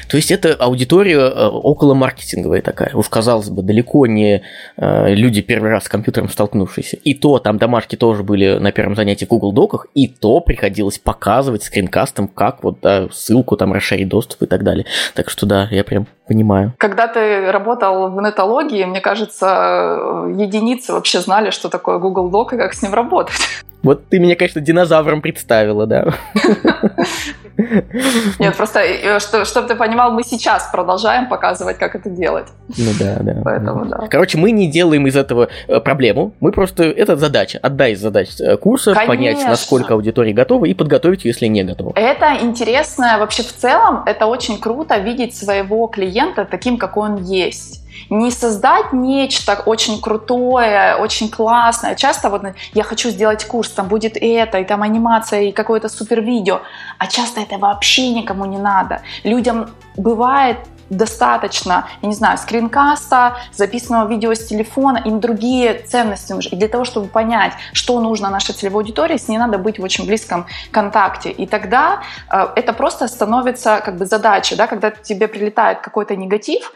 То 0.08 0.16
есть 0.16 0.30
это 0.30 0.54
аудитория 0.54 1.48
около 1.48 1.94
маркетинговая 1.94 2.62
такая. 2.62 2.94
Уж 2.94 3.08
казалось 3.08 3.50
бы, 3.50 3.62
далеко 3.62 4.06
не 4.06 4.42
люди 4.76 5.40
первый 5.42 5.70
раз 5.70 5.84
с 5.84 5.88
компьютером 5.88 6.28
столкнувшиеся. 6.28 6.96
И 6.96 7.14
то 7.14 7.38
там 7.38 7.58
домашки 7.58 7.96
тоже 7.96 8.22
были 8.22 8.58
на 8.58 8.72
первом 8.72 8.96
занятии 8.96 9.24
в 9.24 9.28
Google 9.28 9.52
Доках, 9.52 9.86
и 9.94 10.08
то 10.08 10.40
приходилось 10.40 10.98
показывать 10.98 11.62
скринкастом, 11.62 12.28
как 12.28 12.62
вот 12.62 12.80
да, 12.82 13.08
ссылку 13.12 13.56
там 13.56 13.72
расширить 13.72 14.08
доступ 14.08 14.42
и 14.42 14.46
так 14.46 14.62
далее. 14.64 14.86
Так 15.14 15.30
что 15.30 15.46
да, 15.46 15.68
я 15.70 15.84
прям 15.84 16.06
понимаю. 16.26 16.72
Когда 16.78 17.08
ты 17.08 17.50
работал 17.50 18.10
в 18.10 18.20
нетологии, 18.20 18.84
мне 18.84 19.00
кажется, 19.00 20.26
единицы 20.28 20.92
вообще 20.92 21.20
знали, 21.20 21.50
что 21.50 21.68
такое 21.68 21.98
Google 21.98 22.30
Doc 22.30 22.54
и 22.54 22.58
как 22.58 22.74
с 22.74 22.82
ним 22.82 22.94
работать. 22.94 23.36
Вот 23.82 24.08
ты 24.08 24.18
меня, 24.18 24.34
конечно, 24.36 24.60
динозавром 24.60 25.22
представила, 25.22 25.86
да. 25.86 26.14
Нет, 28.38 28.56
просто, 28.56 28.80
э, 28.80 29.18
чтобы 29.18 29.68
ты 29.68 29.76
понимал, 29.76 30.12
мы 30.12 30.22
сейчас 30.22 30.68
продолжаем 30.70 31.28
показывать, 31.28 31.78
как 31.78 31.94
это 31.94 32.10
делать. 32.10 32.48
Ну 32.76 32.90
да, 32.98 33.16
да. 33.20 33.40
Поэтому, 33.44 33.86
да. 33.86 34.06
Короче, 34.08 34.38
мы 34.38 34.50
не 34.50 34.70
делаем 34.70 35.06
из 35.06 35.16
этого 35.16 35.48
э, 35.68 35.80
проблему, 35.80 36.32
мы 36.40 36.52
просто, 36.52 36.84
это 36.84 37.16
задача, 37.16 37.58
одна 37.62 37.88
из 37.88 38.00
задач 38.00 38.28
э, 38.40 38.56
курса, 38.56 38.92
Конечно. 38.92 39.14
понять, 39.14 39.38
насколько 39.46 39.94
аудитория 39.94 40.32
готова 40.32 40.66
и 40.66 40.74
подготовить 40.74 41.24
если 41.24 41.46
не 41.46 41.64
готова. 41.64 41.92
Это 41.94 42.36
интересно, 42.42 43.16
вообще 43.18 43.42
в 43.42 43.52
целом, 43.52 44.02
это 44.06 44.26
очень 44.26 44.60
круто 44.60 44.98
видеть 44.98 45.34
своего 45.36 45.86
клиента 45.86 46.44
таким, 46.44 46.76
как 46.76 46.96
он 46.96 47.22
есть 47.22 47.85
не 48.10 48.30
создать 48.30 48.92
нечто 48.92 49.62
очень 49.66 50.00
крутое, 50.00 50.96
очень 50.96 51.30
классное. 51.30 51.94
Часто 51.94 52.30
вот 52.30 52.42
я 52.74 52.82
хочу 52.82 53.10
сделать 53.10 53.44
курс, 53.44 53.70
там 53.70 53.88
будет 53.88 54.16
это, 54.16 54.58
и 54.58 54.64
там 54.64 54.82
анимация, 54.82 55.42
и 55.42 55.52
какое-то 55.52 55.88
супер 55.88 56.20
видео. 56.20 56.60
А 56.98 57.06
часто 57.06 57.40
это 57.40 57.58
вообще 57.58 58.10
никому 58.10 58.44
не 58.46 58.58
надо. 58.58 59.02
Людям 59.24 59.70
бывает 59.96 60.58
достаточно, 60.90 61.88
я 62.02 62.08
не 62.08 62.14
знаю, 62.14 62.38
скринкаста, 62.38 63.36
записанного 63.52 64.08
видео 64.08 64.34
с 64.34 64.46
телефона, 64.46 64.98
им 65.04 65.20
другие 65.20 65.74
ценности 65.74 66.32
нужны. 66.32 66.50
И 66.50 66.56
для 66.56 66.68
того, 66.68 66.84
чтобы 66.84 67.08
понять, 67.08 67.52
что 67.72 68.00
нужно 68.00 68.30
нашей 68.30 68.54
целевой 68.54 68.82
аудитории, 68.82 69.16
с 69.16 69.28
ней 69.28 69.38
надо 69.38 69.58
быть 69.58 69.78
в 69.78 69.82
очень 69.82 70.06
близком 70.06 70.46
контакте. 70.70 71.30
И 71.30 71.46
тогда 71.46 72.02
э, 72.30 72.46
это 72.56 72.72
просто 72.72 73.08
становится 73.08 73.80
как 73.84 73.96
бы 73.96 74.06
задачей, 74.06 74.56
да, 74.56 74.66
когда 74.66 74.90
тебе 74.90 75.28
прилетает 75.28 75.80
какой-то 75.80 76.14
негатив, 76.16 76.72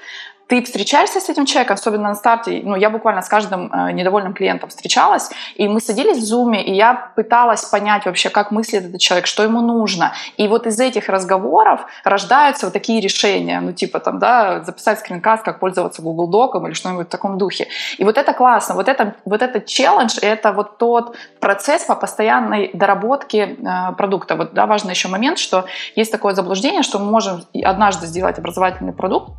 ты 0.51 0.65
встречаешься 0.65 1.21
с 1.21 1.29
этим 1.29 1.47
человеком, 1.47 1.75
особенно 1.75 2.09
на 2.09 2.15
старте, 2.17 2.61
ну, 2.65 2.75
я 2.75 2.91
буквально 2.91 3.23
с 3.23 3.29
каждым 3.29 3.73
э, 3.73 3.93
недовольным 3.93 4.35
клиентом 4.35 4.69
встречалась, 4.69 5.31
и 5.55 5.69
мы 5.69 5.81
садились 5.81 6.19
в 6.19 6.25
зуме, 6.25 6.65
и 6.65 6.75
я 6.75 7.13
пыталась 7.15 7.65
понять 7.65 8.05
вообще, 8.05 8.31
как 8.31 8.51
мыслит 8.51 8.87
этот 8.87 9.01
человек, 9.01 9.29
что 9.29 9.45
ему 9.45 9.61
нужно. 9.61 10.13
И 10.39 10.49
вот 10.49 10.67
из 10.67 10.81
этих 10.81 11.09
разговоров 11.09 11.83
рождаются 12.03 12.67
вот 12.67 12.73
такие 12.73 13.01
решения, 13.01 13.61
ну, 13.61 13.73
типа 13.73 14.01
там, 14.01 14.19
да, 14.19 14.65
записать 14.65 14.99
скринкаст, 14.99 15.45
как 15.45 15.61
пользоваться 15.61 16.03
Google 16.03 16.27
Доком 16.27 16.67
или 16.67 16.75
что-нибудь 16.75 17.07
в 17.07 17.11
таком 17.11 17.39
духе. 17.39 17.69
И 17.99 18.05
вот 18.05 18.19
это 18.19 18.33
классно, 18.33 18.75
вот 18.75 18.89
это, 18.89 19.15
вот 19.25 19.43
этот 19.43 19.67
челлендж, 19.67 20.19
это 20.21 20.51
вот 20.51 20.79
тот 20.79 21.17
процесс 21.39 21.85
по 21.85 21.95
постоянной 21.95 22.73
доработке 22.75 23.57
э, 23.57 23.93
продукта. 23.97 24.35
Вот, 24.35 24.53
да, 24.53 24.67
важный 24.67 24.95
еще 24.95 25.07
момент, 25.07 25.39
что 25.39 25.67
есть 25.95 26.11
такое 26.11 26.35
заблуждение, 26.35 26.83
что 26.83 26.99
мы 26.99 27.09
можем 27.09 27.45
однажды 27.65 28.09
сделать 28.09 28.37
образовательный 28.37 28.93
продукт, 28.93 29.31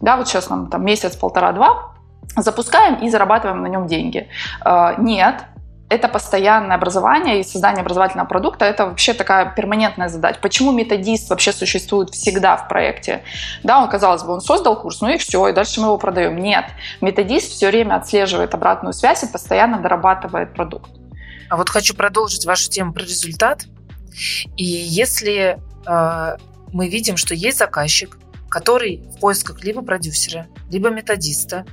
да, 0.00 0.16
вот 0.16 0.28
сейчас 0.28 0.48
нам 0.48 0.57
там 0.66 0.84
месяц, 0.84 1.16
полтора-два, 1.16 1.92
запускаем 2.36 2.96
и 2.96 3.08
зарабатываем 3.08 3.62
на 3.62 3.68
нем 3.68 3.86
деньги. 3.86 4.28
Э, 4.64 4.94
нет, 4.98 5.44
это 5.88 6.08
постоянное 6.08 6.76
образование 6.76 7.40
и 7.40 7.44
создание 7.44 7.80
образовательного 7.80 8.26
продукта– 8.26 8.64
это 8.66 8.86
вообще 8.86 9.14
такая 9.14 9.54
перманентная 9.54 10.08
задача. 10.08 10.38
Почему 10.40 10.70
методист 10.70 11.30
вообще 11.30 11.52
существует 11.52 12.10
всегда 12.10 12.56
в 12.56 12.68
проекте? 12.68 13.22
Да, 13.62 13.80
он, 13.80 13.88
казалось 13.88 14.22
бы, 14.22 14.34
он 14.34 14.40
создал 14.40 14.80
курс, 14.80 15.00
ну 15.00 15.08
и 15.08 15.16
все, 15.16 15.48
и 15.48 15.52
дальше 15.52 15.80
мы 15.80 15.86
его 15.86 15.96
продаем. 15.96 16.36
Нет, 16.38 16.66
методист 17.00 17.52
все 17.52 17.68
время 17.68 17.94
отслеживает 17.94 18.54
обратную 18.54 18.92
связь 18.92 19.22
и 19.24 19.26
постоянно 19.26 19.78
дорабатывает 19.78 20.52
продукт. 20.52 20.90
А 21.48 21.56
вот 21.56 21.70
хочу 21.70 21.94
продолжить 21.94 22.44
вашу 22.44 22.68
тему 22.68 22.92
про 22.92 23.02
результат. 23.02 23.64
И 24.56 24.64
если 24.64 25.58
э, 25.86 26.36
мы 26.72 26.88
видим, 26.88 27.16
что 27.16 27.34
есть 27.34 27.58
заказчик, 27.58 28.18
который 28.48 29.02
в 29.14 29.20
поисках 29.20 29.62
либо 29.64 29.82
продюсера, 29.82 30.46
либо 30.70 30.90
методиста, 30.90 31.66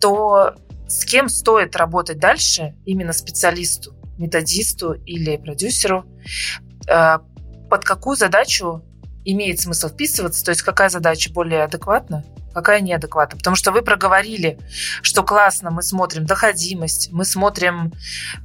то 0.00 0.54
с 0.88 1.04
кем 1.04 1.28
стоит 1.28 1.76
работать 1.76 2.18
дальше 2.18 2.74
именно 2.84 3.12
специалисту, 3.12 3.94
методисту 4.18 4.92
или 4.92 5.36
продюсеру, 5.36 6.04
э, 6.88 7.18
под 7.70 7.84
какую 7.84 8.16
задачу 8.16 8.84
имеет 9.24 9.60
смысл 9.60 9.88
вписываться, 9.88 10.44
то 10.44 10.50
есть 10.50 10.62
какая 10.62 10.90
задача 10.90 11.32
более 11.32 11.64
адекватна, 11.64 12.24
какая 12.52 12.80
неадекватна. 12.80 13.38
Потому 13.38 13.56
что 13.56 13.72
вы 13.72 13.82
проговорили, 13.82 14.58
что 15.02 15.22
классно, 15.22 15.70
мы 15.70 15.82
смотрим 15.82 16.26
доходимость, 16.26 17.10
мы 17.10 17.24
смотрим 17.24 17.92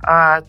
а, 0.01 0.41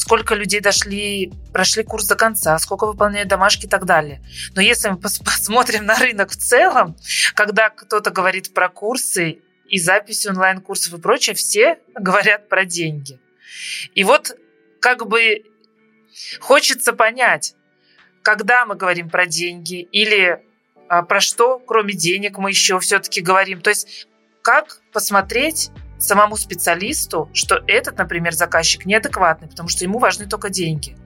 сколько 0.00 0.34
людей 0.34 0.60
дошли, 0.60 1.30
прошли 1.52 1.82
курс 1.82 2.06
до 2.06 2.16
конца, 2.16 2.58
сколько 2.58 2.86
выполняют 2.86 3.28
домашки 3.28 3.66
и 3.66 3.68
так 3.68 3.84
далее. 3.84 4.22
Но 4.54 4.62
если 4.62 4.88
мы 4.88 4.96
посмотрим 5.24 5.84
на 5.84 5.98
рынок 5.98 6.30
в 6.30 6.36
целом, 6.36 6.96
когда 7.34 7.68
кто-то 7.68 8.10
говорит 8.10 8.54
про 8.54 8.70
курсы 8.70 9.42
и 9.68 9.78
записи 9.78 10.28
онлайн-курсов 10.28 10.94
и 10.94 11.00
прочее, 11.00 11.36
все 11.36 11.80
говорят 11.94 12.48
про 12.48 12.64
деньги. 12.64 13.20
И 13.94 14.02
вот 14.04 14.38
как 14.80 15.06
бы 15.06 15.42
хочется 16.40 16.94
понять, 16.94 17.54
когда 18.22 18.64
мы 18.64 18.76
говорим 18.76 19.10
про 19.10 19.26
деньги 19.26 19.82
или 19.82 20.42
а, 20.88 21.02
про 21.02 21.20
что, 21.20 21.58
кроме 21.58 21.92
денег, 21.92 22.38
мы 22.38 22.50
еще 22.50 22.78
все-таки 22.80 23.20
говорим. 23.20 23.60
То 23.60 23.68
есть 23.68 24.08
как 24.40 24.80
посмотреть 24.94 25.70
самому 26.02 26.36
специалисту, 26.36 27.28
что 27.32 27.62
этот, 27.66 27.98
например, 27.98 28.32
заказчик 28.32 28.86
неадекватный, 28.86 29.48
потому 29.48 29.68
что 29.68 29.84
ему 29.84 29.98
важны 29.98 30.26
только 30.26 30.50
деньги. 30.50 30.96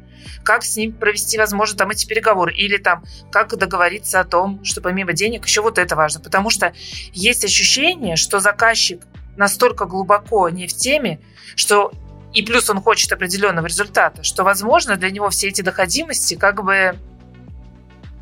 Как 0.43 0.63
с 0.63 0.77
ним 0.77 0.93
провести, 0.93 1.39
возможно, 1.39 1.77
там 1.77 1.91
эти 1.91 2.07
переговоры, 2.07 2.55
или 2.55 2.77
там 2.77 3.05
как 3.31 3.57
договориться 3.57 4.21
о 4.21 4.25
том, 4.25 4.65
что 4.65 4.81
помимо 4.81 5.13
денег 5.13 5.47
еще 5.47 5.63
вот 5.63 5.79
это 5.79 5.97
важно. 5.97 6.21
Потому 6.21 6.51
что 6.51 6.73
есть 7.13 7.45
ощущение, 7.45 8.17
что 8.17 8.41
заказчик 8.41 9.07
настолько 9.37 9.87
глубоко 9.87 10.49
не 10.49 10.67
в 10.67 10.75
теме, 10.75 11.21
что 11.57 11.93
и 12.33 12.43
плюс 12.43 12.69
он 12.69 12.81
хочет 12.83 13.13
определенного 13.13 13.67
результата, 13.67 14.23
что, 14.23 14.43
возможно, 14.43 14.97
для 14.97 15.11
него 15.11 15.31
все 15.31 15.49
эти 15.49 15.63
доходимости 15.63 16.35
как 16.35 16.63
бы 16.65 16.99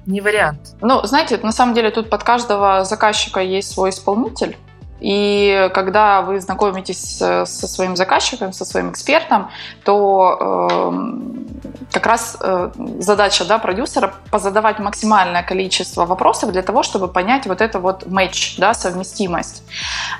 не 0.06 0.20
вариант. 0.20 0.76
Ну, 0.80 1.02
знаете, 1.04 1.38
на 1.38 1.52
самом 1.52 1.74
деле 1.74 1.90
тут 1.90 2.10
под 2.10 2.22
каждого 2.22 2.84
заказчика 2.84 3.40
есть 3.40 3.72
свой 3.72 3.90
исполнитель. 3.90 4.56
И 5.02 5.68
когда 5.74 6.22
вы 6.22 6.40
знакомитесь 6.40 7.16
со 7.16 7.44
своим 7.44 7.96
заказчиком, 7.96 8.52
со 8.52 8.64
своим 8.64 8.92
экспертом, 8.92 9.50
то 9.84 10.38
э, 10.40 11.72
как 11.90 12.06
раз 12.06 12.36
э, 12.40 12.70
задача 13.00 13.44
да, 13.44 13.58
продюсера 13.58 14.14
позадавать 14.30 14.78
максимальное 14.78 15.42
количество 15.42 16.06
вопросов 16.06 16.52
для 16.52 16.62
того, 16.62 16.84
чтобы 16.84 17.08
понять 17.08 17.46
вот 17.46 17.60
это 17.60 17.80
вот 17.80 18.06
матч, 18.06 18.56
да, 18.58 18.74
совместимость. 18.74 19.64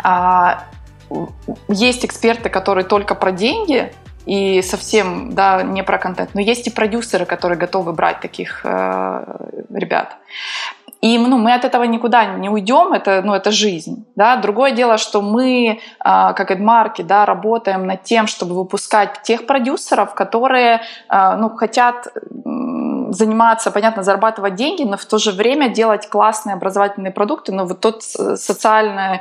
А, 0.02 0.64
есть 1.68 2.04
эксперты, 2.04 2.48
которые 2.48 2.84
только 2.84 3.14
про 3.14 3.30
деньги, 3.30 3.92
и 4.26 4.62
совсем 4.62 5.32
да, 5.32 5.62
не 5.62 5.82
про 5.82 5.98
контент. 5.98 6.30
Но 6.34 6.40
есть 6.40 6.66
и 6.66 6.70
продюсеры, 6.70 7.24
которые 7.24 7.58
готовы 7.58 7.92
брать 7.92 8.20
таких 8.20 8.60
э, 8.64 9.24
ребят. 9.70 10.16
И 11.02 11.18
ну, 11.18 11.36
мы 11.36 11.52
от 11.52 11.64
этого 11.64 11.82
никуда 11.82 12.24
не 12.26 12.48
уйдем, 12.48 12.92
это, 12.92 13.22
ну, 13.24 13.34
это 13.34 13.50
жизнь. 13.50 14.06
Да? 14.14 14.36
Другое 14.36 14.70
дело, 14.70 14.98
что 14.98 15.20
мы, 15.20 15.80
а, 15.98 16.32
как 16.32 16.52
Эдмарки, 16.52 17.02
да, 17.02 17.26
работаем 17.26 17.86
над 17.86 18.04
тем, 18.04 18.28
чтобы 18.28 18.54
выпускать 18.54 19.22
тех 19.22 19.46
продюсеров, 19.46 20.14
которые 20.14 20.80
а, 21.08 21.36
ну, 21.36 21.50
хотят 21.50 22.06
заниматься, 23.10 23.72
понятно, 23.72 24.04
зарабатывать 24.04 24.54
деньги, 24.54 24.84
но 24.84 24.96
в 24.96 25.04
то 25.04 25.18
же 25.18 25.32
время 25.32 25.68
делать 25.68 26.08
классные 26.08 26.54
образовательные 26.54 27.12
продукты, 27.12 27.52
но 27.52 27.66
вот 27.66 27.80
тот 27.80 28.02
социальный 28.04 29.20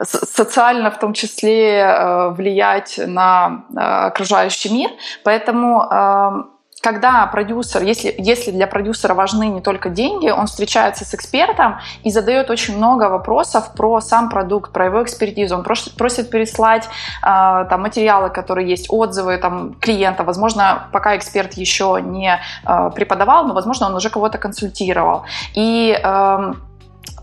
социально 0.00 0.90
в 0.90 0.98
том 0.98 1.12
числе 1.12 1.80
э, 1.80 2.30
влиять 2.30 3.00
на 3.04 3.64
э, 3.74 3.80
окружающий 3.80 4.72
мир. 4.72 4.90
Поэтому 5.24 6.54
когда 6.80 7.26
продюсер, 7.26 7.82
если, 7.82 8.14
если 8.18 8.50
для 8.50 8.66
продюсера 8.66 9.14
важны 9.14 9.48
не 9.48 9.60
только 9.60 9.88
деньги, 9.88 10.30
он 10.30 10.46
встречается 10.46 11.04
с 11.04 11.14
экспертом 11.14 11.78
и 12.04 12.10
задает 12.10 12.50
очень 12.50 12.76
много 12.76 13.08
вопросов 13.08 13.72
про 13.74 14.00
сам 14.00 14.28
продукт, 14.28 14.72
про 14.72 14.86
его 14.86 15.02
экспертизу. 15.02 15.56
Он 15.56 15.64
просит, 15.64 15.94
просит 15.94 16.30
переслать 16.30 16.88
э, 17.22 17.66
там, 17.68 17.82
материалы, 17.82 18.30
которые 18.30 18.68
есть, 18.68 18.86
отзывы 18.88 19.38
там, 19.38 19.74
клиента. 19.74 20.24
Возможно, 20.24 20.88
пока 20.92 21.16
эксперт 21.16 21.54
еще 21.54 22.00
не 22.02 22.38
э, 22.64 22.90
преподавал, 22.94 23.46
но, 23.46 23.54
возможно, 23.54 23.86
он 23.86 23.94
уже 23.94 24.10
кого-то 24.10 24.38
консультировал. 24.38 25.24
И 25.54 25.98
э, 26.00 26.52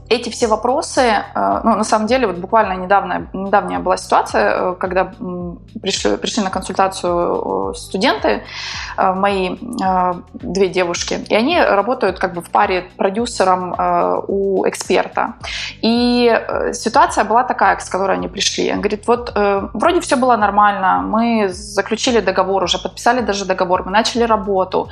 эти 0.09 0.29
все 0.29 0.47
вопросы, 0.47 1.01
э, 1.01 1.61
ну, 1.63 1.75
на 1.75 1.83
самом 1.83 2.07
деле, 2.07 2.27
вот 2.27 2.37
буквально 2.37 2.73
недавно, 2.73 3.27
недавняя 3.33 3.79
была 3.79 3.97
ситуация, 3.97 4.71
э, 4.71 4.75
когда 4.79 5.11
пришли, 5.81 6.17
пришли 6.17 6.43
на 6.43 6.49
консультацию 6.49 7.73
студенты, 7.75 8.43
э, 8.97 9.13
мои 9.13 9.57
две 10.33 10.67
девушки, 10.67 11.19
и 11.29 11.35
они 11.35 11.59
работают 11.59 12.19
как 12.19 12.33
бы 12.33 12.41
в 12.41 12.49
паре 12.49 12.85
продюсером 12.97 13.75
у 14.27 14.67
эксперта. 14.67 15.33
И 15.81 16.41
ситуация 16.73 17.23
была 17.23 17.43
такая, 17.43 17.77
с 17.79 17.89
которой 17.89 18.17
они 18.17 18.27
пришли. 18.27 18.71
Он 18.71 18.79
говорит, 18.79 19.07
вот 19.07 19.33
вроде 19.73 19.99
все 19.99 20.15
было 20.15 20.37
нормально, 20.37 21.01
мы 21.01 21.49
заключили 21.49 22.19
договор 22.19 22.63
уже, 22.63 22.77
подписали 22.77 23.21
даже 23.21 23.45
договор, 23.45 23.83
мы 23.85 23.91
начали 23.91 24.23
работу, 24.23 24.89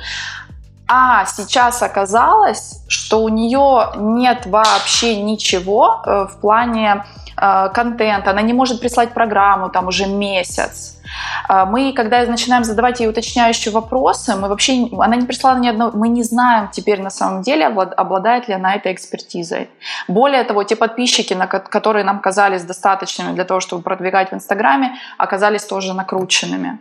А 0.86 1.24
сейчас 1.24 1.82
оказалось, 1.82 2.84
что 2.88 3.22
у 3.22 3.28
нее 3.28 3.92
нет 3.96 4.44
вообще 4.44 5.22
ничего 5.22 6.02
э, 6.04 6.26
в 6.30 6.40
плане 6.40 7.04
э, 7.38 7.68
контента, 7.72 8.30
она 8.32 8.42
не 8.42 8.52
может 8.52 8.80
прислать 8.80 9.14
программу 9.14 9.70
там 9.70 9.88
уже 9.88 10.06
месяц. 10.06 11.00
Э, 11.48 11.64
мы, 11.64 11.94
когда 11.94 12.26
начинаем 12.26 12.64
задавать 12.64 13.00
ей 13.00 13.08
уточняющие 13.08 13.72
вопросы, 13.72 14.36
мы 14.36 14.48
вообще, 14.48 14.86
она 14.98 15.16
не 15.16 15.24
прислала 15.24 15.56
ни 15.56 15.68
одного, 15.68 15.96
мы 15.96 16.08
не 16.08 16.22
знаем 16.22 16.68
теперь 16.70 17.00
на 17.00 17.10
самом 17.10 17.40
деле, 17.40 17.66
обладает 17.66 18.48
ли 18.48 18.54
она 18.54 18.74
этой 18.74 18.92
экспертизой. 18.92 19.70
Более 20.06 20.44
того, 20.44 20.64
те 20.64 20.76
подписчики, 20.76 21.34
которые 21.70 22.04
нам 22.04 22.20
казались 22.20 22.62
достаточными 22.62 23.32
для 23.34 23.44
того, 23.44 23.60
чтобы 23.60 23.82
продвигать 23.82 24.32
в 24.32 24.34
Инстаграме, 24.34 24.96
оказались 25.16 25.64
тоже 25.64 25.94
накрученными 25.94 26.78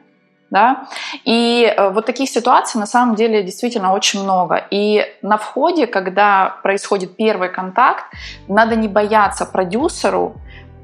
да, 0.54 0.86
и 1.26 1.66
э, 1.66 1.90
вот 1.90 2.06
таких 2.06 2.30
ситуаций 2.30 2.80
на 2.80 2.86
самом 2.86 3.16
деле 3.16 3.44
действительно 3.44 3.94
очень 3.94 4.24
много. 4.24 4.64
И 4.72 5.04
на 5.22 5.38
входе, 5.38 5.88
когда 5.88 6.58
происходит 6.64 7.18
первый 7.18 7.50
контакт, 7.50 8.06
надо 8.48 8.76
не 8.76 8.88
бояться 8.88 9.46
продюсеру 9.46 10.36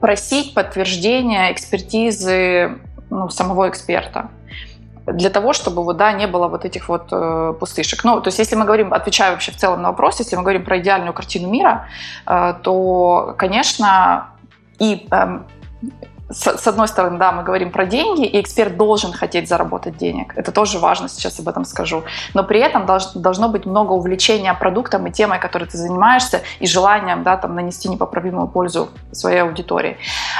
просить 0.02 0.54
подтверждения 0.54 1.52
экспертизы 1.52 2.80
ну, 3.12 3.30
самого 3.30 3.70
эксперта 3.70 4.30
для 5.06 5.30
того, 5.30 5.54
чтобы 5.54 5.84
вот, 5.84 5.98
да, 5.98 6.12
не 6.12 6.28
было 6.28 6.48
вот 6.48 6.66
этих 6.66 6.90
вот 6.90 7.08
э, 7.12 7.54
пустышек. 7.60 8.04
Ну, 8.04 8.22
то 8.22 8.28
есть, 8.28 8.40
если 8.40 8.56
мы 8.56 8.66
говорим, 8.66 8.94
отвечая 8.94 9.32
вообще 9.32 9.52
в 9.52 9.58
целом 9.58 9.82
на 9.82 9.90
вопрос, 9.90 10.20
если 10.20 10.36
мы 10.36 10.44
говорим 10.44 10.64
про 10.66 10.78
идеальную 10.78 11.14
картину 11.14 11.50
мира, 11.50 11.88
э, 12.28 12.54
то, 12.62 13.36
конечно, 13.38 14.30
и 14.80 15.08
э, 15.12 15.40
с 16.32 16.68
одной 16.68 16.88
стороны, 16.88 17.18
да, 17.18 17.32
мы 17.32 17.44
говорим 17.44 17.72
про 17.72 17.86
деньги, 17.86 18.26
и 18.26 18.40
эксперт 18.40 18.78
должен 18.78 19.14
хотеть 19.14 19.50
заработать 19.50 19.98
денег. 19.98 20.34
Это 20.36 20.52
тоже 20.52 20.78
важно, 20.78 21.10
сейчас 21.10 21.40
об 21.40 21.48
этом 21.50 21.66
скажу. 21.66 22.04
Но 22.34 22.44
при 22.44 22.60
этом 22.60 22.86
должно 22.86 23.50
быть 23.50 23.66
много 23.66 23.94
увлечения 23.94 24.54
продуктом 24.54 25.08
и 25.08 25.12
темой, 25.12 25.40
которой 25.40 25.66
ты 25.66 25.78
занимаешься, 25.78 26.42
и 26.60 26.68
желанием 26.68 27.24
да, 27.24 27.38
там, 27.38 27.56
нанести 27.56 27.90
непоправимую 27.90 28.48
пользу 28.48 28.90
своей 29.12 29.42
аудитории. 29.42 29.98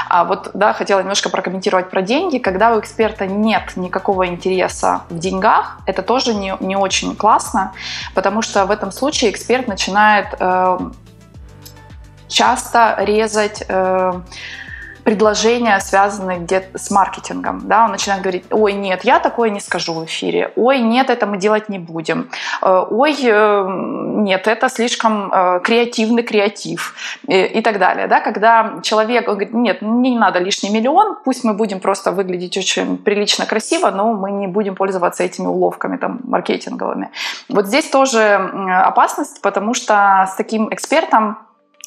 А 0.08 0.24
вот, 0.24 0.50
да, 0.54 0.72
хотела 0.72 1.00
немножко 1.00 1.28
прокомментировать 1.28 1.90
про 1.90 2.02
деньги. 2.02 2.38
Когда 2.38 2.72
у 2.74 2.80
эксперта 2.80 3.26
нет 3.26 3.76
никакого 3.76 4.26
интереса 4.26 5.02
в 5.10 5.18
деньгах, 5.18 5.78
это 5.86 6.02
тоже 6.02 6.34
не, 6.34 6.54
не 6.60 6.76
очень 6.76 7.16
классно, 7.16 7.72
потому 8.14 8.42
что 8.42 8.64
в 8.66 8.70
этом 8.70 8.92
случае 8.92 9.32
эксперт 9.32 9.66
начинает 9.66 10.28
э, 10.38 10.78
часто 12.28 12.96
резать 13.00 13.64
э, 13.68 14.12
предложения, 15.04 15.78
связанные 15.80 16.38
где-то 16.38 16.78
с 16.78 16.90
маркетингом. 16.90 17.62
Да? 17.64 17.84
Он 17.84 17.92
начинает 17.92 18.22
говорить, 18.22 18.44
ой, 18.50 18.72
нет, 18.72 19.04
я 19.04 19.18
такое 19.18 19.50
не 19.50 19.60
скажу 19.60 19.94
в 19.94 20.04
эфире. 20.04 20.52
Ой, 20.56 20.80
нет, 20.80 21.10
это 21.10 21.26
мы 21.26 21.38
делать 21.38 21.68
не 21.68 21.78
будем. 21.78 22.30
Э, 22.62 22.84
ой, 22.90 23.16
э, 23.22 23.66
нет, 23.68 24.46
это 24.46 24.68
слишком 24.68 25.32
э, 25.32 25.60
креативный 25.60 26.22
креатив 26.22 26.94
и 27.26 27.60
так 27.62 27.78
далее. 27.78 28.06
Да? 28.06 28.20
Когда 28.20 28.80
человек 28.82 29.26
говорит, 29.26 29.52
нет, 29.52 29.82
мне 29.82 30.10
не 30.10 30.18
надо 30.18 30.38
лишний 30.38 30.70
миллион, 30.70 31.18
пусть 31.24 31.44
мы 31.44 31.54
будем 31.54 31.80
просто 31.80 32.12
выглядеть 32.12 32.56
очень 32.56 32.98
прилично, 32.98 33.46
красиво, 33.46 33.90
но 33.90 34.12
мы 34.12 34.30
не 34.30 34.46
будем 34.46 34.74
пользоваться 34.74 35.24
этими 35.24 35.46
уловками 35.46 35.96
там, 35.96 36.20
маркетинговыми. 36.24 37.10
Вот 37.48 37.66
здесь 37.66 37.88
тоже 37.88 38.34
опасность, 38.84 39.40
потому 39.42 39.74
что 39.74 40.26
с 40.30 40.34
таким 40.36 40.72
экспертом 40.72 41.38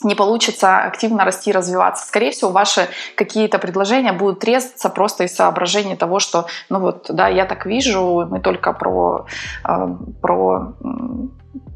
не 0.04 0.16
получится 0.16 0.80
активно 0.80 1.26
расти 1.26 1.50
и 1.50 1.54
развиваться. 1.54 2.06
Скорее 2.06 2.32
всего, 2.32 2.52
ваши 2.52 2.88
какие-то 3.16 3.60
предложения 3.60 4.14
будут 4.14 4.44
резаться 4.44 4.90
просто 4.90 5.24
из 5.24 5.36
соображения 5.36 5.96
того, 5.96 6.20
что, 6.20 6.46
ну 6.70 6.80
вот, 6.80 7.06
да, 7.10 7.28
я 7.28 7.46
так 7.46 7.66
вижу, 7.66 8.28
мы 8.30 8.40
только 8.40 8.74
про, 8.74 9.26
э, 9.68 9.88
про 10.22 10.74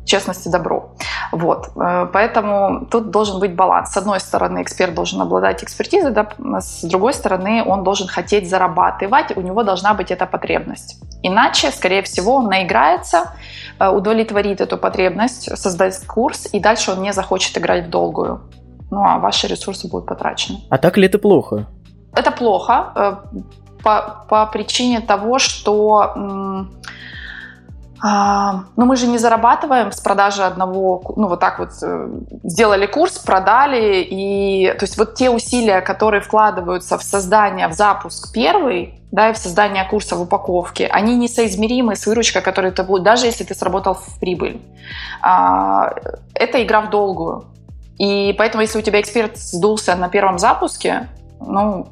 честность 0.08 0.48
и 0.48 0.50
добро. 0.50 0.90
Вот. 1.32 1.70
Э, 1.76 2.08
поэтому 2.12 2.86
тут 2.90 3.12
должен 3.12 3.40
быть 3.40 3.56
баланс. 3.56 3.92
С 3.92 3.98
одной 3.98 4.20
стороны, 4.20 4.62
эксперт 4.62 4.94
должен 4.96 5.22
обладать 5.22 5.64
экспертизой, 5.64 6.12
да, 6.12 6.30
с 6.60 6.84
другой 6.84 7.14
стороны, 7.14 7.64
он 7.66 7.84
должен 7.84 8.08
хотеть 8.08 8.50
зарабатывать, 8.50 9.38
у 9.38 9.42
него 9.42 9.64
должна 9.64 9.94
быть 9.94 10.12
эта 10.12 10.26
потребность. 10.26 10.98
Иначе, 11.24 11.72
скорее 11.72 12.02
всего, 12.02 12.36
он 12.36 12.46
наиграется, 12.48 13.18
э, 13.80 13.90
удовлетворит 13.90 14.62
эту 14.62 14.78
потребность, 14.78 15.58
создаст 15.58 16.08
курс, 16.08 16.48
и 16.54 16.60
дальше 16.60 16.92
он 16.92 17.02
не 17.02 17.14
захочет 17.14 17.58
играть 17.58 17.88
в 17.88 17.90
долгую. 17.90 18.40
Ну 18.92 19.04
а 19.04 19.20
ваши 19.20 19.48
ресурсы 19.48 19.90
будут 19.90 20.08
потрачены. 20.08 20.60
А 20.70 20.78
так 20.78 20.98
ли 20.98 21.08
это 21.08 21.20
плохо? 21.20 21.68
Это 22.16 22.32
плохо 22.32 22.94
э, 22.96 23.16
по, 23.84 24.26
по 24.30 24.46
причине 24.46 25.02
того, 25.02 25.40
что 25.40 26.68
а, 28.02 28.66
но 28.76 28.86
мы 28.86 28.96
же 28.96 29.08
не 29.08 29.18
зарабатываем 29.18 29.92
с 29.92 30.00
продажи 30.00 30.44
одного, 30.44 31.02
ну 31.16 31.28
вот 31.28 31.40
так 31.40 31.60
вот 31.60 31.70
э, 31.82 32.10
сделали 32.44 32.86
курс, 32.86 33.18
продали, 33.18 34.02
и 34.02 34.74
то 34.78 34.84
есть 34.84 34.98
вот 34.98 35.16
те 35.16 35.30
усилия, 35.30 35.82
которые 35.82 36.22
вкладываются 36.22 36.98
в 36.98 37.04
создание, 37.04 37.68
в 37.68 37.74
запуск 37.74 38.32
первый, 38.34 39.02
да, 39.12 39.30
и 39.30 39.34
в 39.34 39.38
создание 39.38 39.84
курса 39.86 40.16
в 40.16 40.22
упаковке, 40.22 40.88
они 40.88 41.16
несоизмеримы 41.16 41.96
с 41.96 42.06
выручкой, 42.06 42.42
которая 42.42 42.72
ты 42.72 42.84
будет, 42.84 43.04
даже 43.04 43.26
если 43.26 43.44
ты 43.44 43.56
сработал 43.56 43.96
в 43.96 44.20
прибыль. 44.20 44.62
А, 45.22 45.94
это 46.34 46.64
игра 46.64 46.82
в 46.82 46.90
долгую. 46.90 47.46
И 47.98 48.36
поэтому, 48.38 48.62
если 48.62 48.78
у 48.78 48.82
тебя 48.84 49.02
эксперт 49.02 49.38
сдулся 49.38 49.96
на 49.96 50.08
первом 50.08 50.38
запуске, 50.38 51.08
ну, 51.40 51.88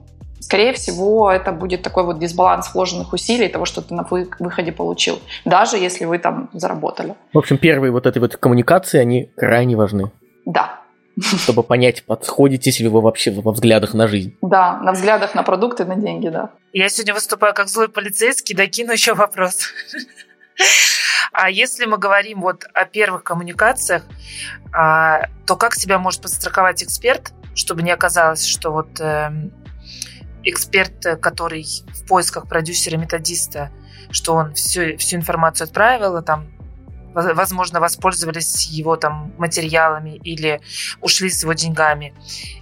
скорее 0.46 0.74
всего, 0.74 1.32
это 1.32 1.52
будет 1.52 1.82
такой 1.82 2.04
вот 2.04 2.20
дисбаланс 2.20 2.74
вложенных 2.74 3.14
усилий, 3.14 3.48
того, 3.48 3.66
что 3.66 3.82
ты 3.82 3.96
на 3.96 4.04
выходе 4.40 4.72
получил, 4.72 5.20
даже 5.44 5.78
если 5.78 6.06
вы 6.06 6.20
там 6.20 6.50
заработали. 6.54 7.16
В 7.34 7.38
общем, 7.40 7.58
первые 7.58 7.92
вот 7.92 8.06
эти 8.06 8.20
вот 8.20 8.38
коммуникации, 8.38 9.00
они 9.00 9.32
крайне 9.36 9.76
важны. 9.76 10.12
Да. 10.46 10.82
Чтобы 11.20 11.64
понять, 11.64 12.04
подходите 12.06 12.84
ли 12.84 12.90
вы 12.90 13.02
вообще 13.02 13.32
во 13.32 13.52
взглядах 13.52 13.94
на 13.96 14.08
жизнь. 14.08 14.38
Да, 14.42 14.78
на 14.82 14.92
взглядах 14.92 15.34
на 15.34 15.42
продукты, 15.44 15.84
на 15.86 15.96
деньги, 15.96 16.30
да. 16.30 16.52
Я 16.74 16.90
сегодня 16.90 17.16
выступаю 17.16 17.54
как 17.54 17.68
злой 17.68 17.90
полицейский, 17.90 18.56
докину 18.56 18.92
еще 18.92 19.16
вопрос. 19.16 19.70
А 21.32 21.50
если 21.50 21.86
мы 21.86 21.98
говорим 21.98 22.42
вот 22.42 22.66
о 22.74 22.86
первых 22.86 23.24
коммуникациях, 23.24 24.04
а, 24.72 25.24
то 25.46 25.56
как 25.56 25.74
себя 25.76 26.00
может 26.00 26.22
подстраховать 26.22 26.84
эксперт, 26.84 27.34
чтобы 27.56 27.82
не 27.82 27.92
оказалось, 27.92 28.46
что 28.46 28.72
вот 28.72 29.00
эм, 29.00 29.52
эксперт, 30.46 31.20
который 31.22 31.66
в 31.88 32.08
поисках 32.08 32.48
продюсера-методиста, 32.48 33.72
что 34.12 34.36
он 34.36 34.54
всю, 34.54 34.98
всю 34.98 35.18
информацию 35.18 35.66
отправил, 35.66 36.22
там, 36.22 36.48
возможно, 37.14 37.80
воспользовались 37.80 38.68
его 38.68 38.96
там 38.98 39.34
материалами 39.38 40.12
или 40.12 40.62
ушли 41.02 41.30
с 41.30 41.44
его 41.44 41.54
деньгами. 41.54 42.14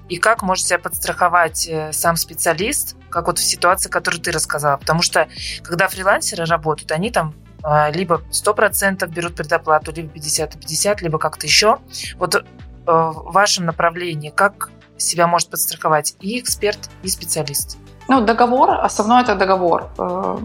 И 0.09 0.17
как 0.17 0.41
может 0.41 0.65
себя 0.67 0.79
подстраховать 0.79 1.67
э, 1.67 1.91
сам 1.91 2.15
специалист, 2.15 2.95
как 3.09 3.27
вот 3.27 3.39
в 3.39 3.43
ситуации, 3.43 3.89
которую 3.89 4.21
ты 4.21 4.31
рассказала. 4.31 4.77
Потому 4.77 5.01
что 5.01 5.27
когда 5.63 5.87
фрилансеры 5.87 6.45
работают, 6.45 6.91
они 6.91 7.09
там 7.11 7.35
а, 7.63 7.89
либо 7.91 8.21
100% 8.31 9.07
берут 9.07 9.35
предоплату, 9.35 9.91
либо 9.93 10.09
50 10.09 10.59
50, 10.59 11.01
либо 11.01 11.17
как-то 11.17 11.47
еще. 11.47 11.79
Вот 12.17 12.35
э, 12.35 12.41
в 12.85 13.31
вашем 13.31 13.65
направлении, 13.65 14.29
как 14.29 14.69
себя 14.97 15.27
может 15.27 15.49
подстраховать 15.49 16.15
и 16.21 16.39
эксперт, 16.39 16.89
и 17.03 17.07
специалист. 17.07 17.77
Ну, 18.09 18.21
договор, 18.21 18.71
основной 18.81 19.23
это 19.23 19.35
договор. 19.35 19.89
Э, 19.97 20.37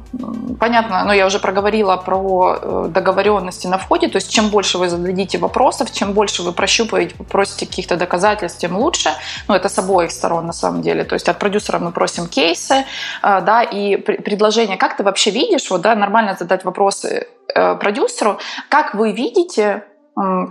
понятно, 0.60 1.04
но 1.04 1.12
я 1.12 1.26
уже 1.26 1.40
проговорила 1.40 1.96
про 1.96 2.56
э, 2.60 2.86
договоренности 2.90 3.66
на 3.66 3.78
входе, 3.78 4.08
то 4.08 4.16
есть 4.16 4.30
чем 4.30 4.48
больше 4.50 4.78
вы 4.78 4.88
зададите 4.88 5.38
вопросов, 5.38 5.90
чем 5.92 6.12
больше 6.12 6.42
вы 6.42 6.52
прощупаете, 6.52 7.14
просите 7.30 7.66
каких-то 7.66 7.96
доказательств, 7.96 8.60
тем 8.60 8.76
лучше. 8.76 9.10
Ну, 9.48 9.54
это 9.54 9.68
с 9.68 9.78
обоих 9.78 10.12
сторон 10.12 10.46
на 10.46 10.52
самом 10.52 10.82
деле. 10.82 11.04
То 11.04 11.14
есть 11.14 11.28
от 11.28 11.38
продюсера 11.38 11.78
мы 11.78 11.90
просим 11.90 12.28
кейсы, 12.28 12.84
э, 13.22 13.40
да, 13.40 13.62
и 13.62 13.96
предложение, 13.96 14.76
как 14.76 14.96
ты 14.96 15.02
вообще 15.02 15.30
видишь, 15.30 15.70
вот, 15.70 15.80
да, 15.80 15.94
нормально 15.94 16.36
задать 16.38 16.64
вопросы 16.64 17.26
продюсеру, 17.80 18.38
как 18.68 18.94
вы 18.94 19.12
видите 19.12 19.82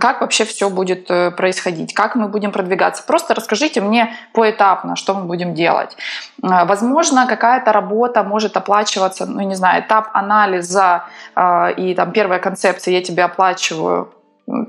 как 0.00 0.20
вообще 0.20 0.44
все 0.44 0.70
будет 0.70 1.10
э, 1.10 1.30
происходить, 1.30 1.92
как 1.92 2.14
мы 2.14 2.28
будем 2.28 2.52
продвигаться. 2.52 3.02
Просто 3.06 3.34
расскажите 3.34 3.80
мне 3.80 4.14
поэтапно, 4.32 4.96
что 4.96 5.14
мы 5.14 5.24
будем 5.24 5.54
делать. 5.54 5.96
Э, 6.42 6.64
возможно, 6.64 7.26
какая-то 7.26 7.72
работа 7.72 8.22
может 8.22 8.56
оплачиваться, 8.56 9.26
ну, 9.26 9.42
не 9.42 9.54
знаю, 9.54 9.82
этап 9.82 10.08
анализа 10.14 11.04
э, 11.36 11.72
и 11.76 11.94
там 11.94 12.12
первая 12.12 12.38
концепция, 12.38 12.94
я 12.94 13.02
тебе 13.02 13.24
оплачиваю 13.24 14.10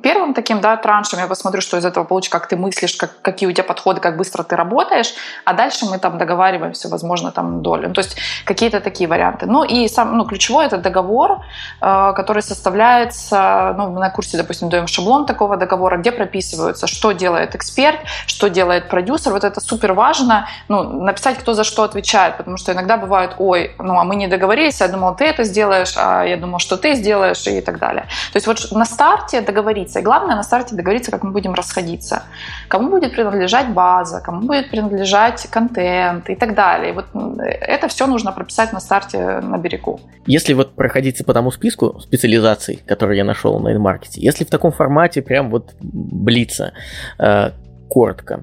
первым 0.01 0.33
таким 0.33 0.61
да, 0.61 0.75
траншем, 0.77 1.19
я 1.19 1.27
посмотрю, 1.27 1.61
что 1.61 1.77
из 1.77 1.85
этого 1.85 2.03
получится, 2.03 2.37
как 2.37 2.47
ты 2.47 2.57
мыслишь, 2.57 2.95
как, 2.95 3.21
какие 3.21 3.49
у 3.49 3.51
тебя 3.51 3.63
подходы, 3.63 4.01
как 4.01 4.17
быстро 4.17 4.43
ты 4.43 4.55
работаешь, 4.55 5.13
а 5.45 5.53
дальше 5.53 5.85
мы 5.85 5.99
там 5.99 6.17
договариваемся, 6.17 6.89
возможно, 6.89 7.31
там 7.31 7.61
долю. 7.61 7.87
Ну, 7.87 7.93
то 7.93 8.01
есть 8.01 8.17
какие-то 8.45 8.81
такие 8.81 9.07
варианты. 9.09 9.45
Ну 9.45 9.63
и 9.63 9.87
сам, 9.87 10.17
ну, 10.17 10.25
ключевой 10.25 10.65
это 10.65 10.77
договор, 10.77 11.41
э, 11.81 12.13
который 12.15 12.41
составляется, 12.41 13.73
ну, 13.77 13.89
на 13.91 14.09
курсе, 14.09 14.37
допустим, 14.37 14.69
даем 14.69 14.87
шаблон 14.87 15.25
такого 15.25 15.57
договора, 15.57 15.97
где 15.97 16.11
прописываются, 16.11 16.87
что 16.87 17.11
делает 17.11 17.55
эксперт, 17.55 17.99
что 18.27 18.49
делает 18.49 18.89
продюсер. 18.89 19.31
Вот 19.31 19.43
это 19.43 19.61
супер 19.61 19.93
важно, 19.93 20.47
ну, 20.67 20.83
написать, 20.83 21.37
кто 21.37 21.53
за 21.53 21.63
что 21.63 21.83
отвечает, 21.83 22.37
потому 22.37 22.57
что 22.57 22.71
иногда 22.71 22.97
бывает, 22.97 23.35
ой, 23.37 23.75
ну, 23.79 23.99
а 23.99 24.03
мы 24.03 24.15
не 24.15 24.27
договорились, 24.27 24.81
я 24.81 24.87
думал, 24.87 25.15
ты 25.15 25.25
это 25.25 25.43
сделаешь, 25.43 25.93
а 25.97 26.23
я 26.23 26.37
думал, 26.37 26.59
что 26.59 26.77
ты 26.77 26.95
сделаешь, 26.95 27.47
и 27.47 27.61
так 27.61 27.79
далее. 27.79 28.03
То 28.33 28.37
есть 28.37 28.47
вот 28.47 28.71
на 28.71 28.85
старте 28.85 29.41
договориться, 29.69 29.99
и 29.99 30.03
главное 30.03 30.35
на 30.35 30.43
старте 30.43 30.75
договориться, 30.75 31.11
как 31.11 31.23
мы 31.23 31.31
будем 31.31 31.53
расходиться. 31.53 32.23
Кому 32.67 32.89
будет 32.89 33.13
принадлежать 33.13 33.69
база, 33.69 34.21
кому 34.21 34.41
будет 34.41 34.69
принадлежать 34.69 35.47
контент 35.51 36.29
и 36.29 36.35
так 36.35 36.55
далее. 36.55 36.93
Вот 36.93 37.05
это 37.39 37.87
все 37.87 38.07
нужно 38.07 38.31
прописать 38.31 38.73
на 38.73 38.79
старте 38.79 39.39
на 39.41 39.57
берегу. 39.57 39.99
Если 40.27 40.53
вот 40.53 40.75
проходиться 40.75 41.23
по 41.23 41.33
тому 41.33 41.51
списку 41.51 41.99
специализаций, 41.99 42.81
которые 42.87 43.17
я 43.17 43.23
нашел 43.23 43.59
на 43.59 43.71
инмаркете, 43.73 44.21
если 44.21 44.43
в 44.43 44.49
таком 44.49 44.71
формате 44.71 45.21
прям 45.21 45.49
вот 45.49 45.73
блица, 45.81 46.73
э, 47.19 47.51
коротко, 47.89 48.41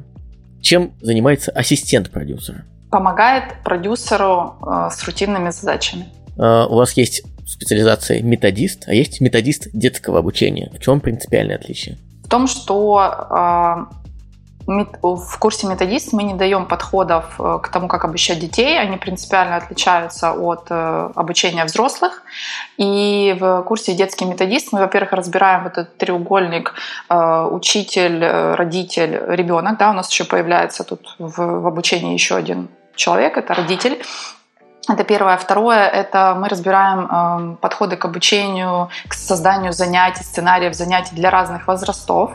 чем 0.61 0.93
занимается 1.01 1.51
ассистент 1.53 2.11
продюсера? 2.11 2.65
Помогает 2.91 3.45
продюсеру 3.65 4.55
э, 4.63 4.89
с 4.91 5.05
рутинными 5.05 5.51
задачами. 5.51 6.07
Э, 6.39 6.67
у 6.69 6.77
вас 6.77 6.97
есть 6.97 7.25
специализация 7.47 8.23
методист, 8.23 8.85
а 8.89 8.95
есть 8.95 9.21
методист 9.21 9.69
детского 9.73 10.19
обучения. 10.19 10.71
В 10.75 10.81
чем 10.81 11.01
принципиальное 11.01 11.57
отличие? 11.57 11.97
В 12.25 12.29
том, 12.29 12.49
что 12.49 12.99
э, 13.31 14.07
в 14.67 15.39
курсе 15.39 15.67
методист 15.69 16.13
мы 16.13 16.25
не 16.25 16.35
даем 16.35 16.67
подходов 16.67 17.25
э, 17.39 17.59
к 17.63 17.69
тому, 17.69 17.87
как 17.89 18.05
обучать 18.05 18.41
детей. 18.41 18.79
Они 18.79 18.97
принципиально 18.97 19.57
отличаются 19.57 20.33
от 20.33 20.67
э, 20.71 21.11
обучения 21.15 21.65
взрослых. 21.65 22.23
И 22.77 23.37
в 23.39 23.63
курсе 23.63 23.95
детский 23.95 24.25
методист 24.25 24.73
мы, 24.73 24.81
во-первых, 24.81 25.13
разбираем 25.13 25.65
вот 25.65 25.73
этот 25.73 25.97
треугольник 25.99 26.75
э, 27.09 27.49
учитель, 27.51 28.25
родитель, 28.25 29.21
ребенок. 29.29 29.79
Да, 29.79 29.91
у 29.91 29.95
нас 29.95 30.11
еще 30.11 30.25
появляется 30.25 30.83
тут 30.83 31.15
в 31.19 31.67
обучении 31.67 32.13
еще 32.13 32.35
один 32.35 32.69
человек, 32.97 33.37
это 33.37 33.55
родитель. 33.55 34.03
Это 34.89 35.03
первое. 35.05 35.37
Второе– 35.37 35.89
это 35.93 36.37
мы 36.39 36.49
разбираем 36.49 37.09
э, 37.11 37.57
подходы 37.57 37.97
к 37.97 38.05
обучению, 38.05 38.89
к 39.09 39.15
созданию 39.15 39.73
занятий, 39.73 40.23
сценариев 40.23 40.75
занятий 40.75 41.15
для 41.17 41.31
разных 41.31 41.67
возрастов. 41.67 42.31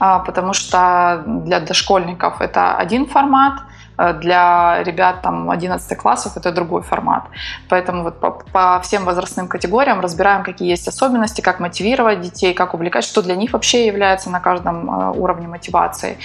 Э, 0.00 0.20
потому 0.24 0.52
что 0.52 1.22
для 1.26 1.58
дошкольников 1.60 2.40
это 2.40 2.76
один 2.76 3.06
формат, 3.06 3.62
э, 3.98 4.12
для 4.12 4.84
ребят 4.84 5.22
там 5.22 5.50
11 5.50 5.98
классов 5.98 6.36
это 6.36 6.52
другой 6.52 6.82
формат. 6.82 7.24
Поэтому 7.68 8.04
вот 8.04 8.20
по, 8.20 8.30
по 8.30 8.80
всем 8.84 9.04
возрастным 9.04 9.48
категориям 9.48 10.00
разбираем, 10.00 10.44
какие 10.44 10.70
есть 10.70 10.86
особенности, 10.86 11.40
как 11.40 11.58
мотивировать 11.58 12.20
детей, 12.20 12.54
как 12.54 12.74
увлекать, 12.74 13.04
что 13.04 13.22
для 13.22 13.34
них 13.34 13.52
вообще 13.52 13.86
является 13.86 14.30
на 14.30 14.38
каждом 14.38 14.88
э, 14.88 15.18
уровне 15.18 15.48
мотивации. 15.48 16.16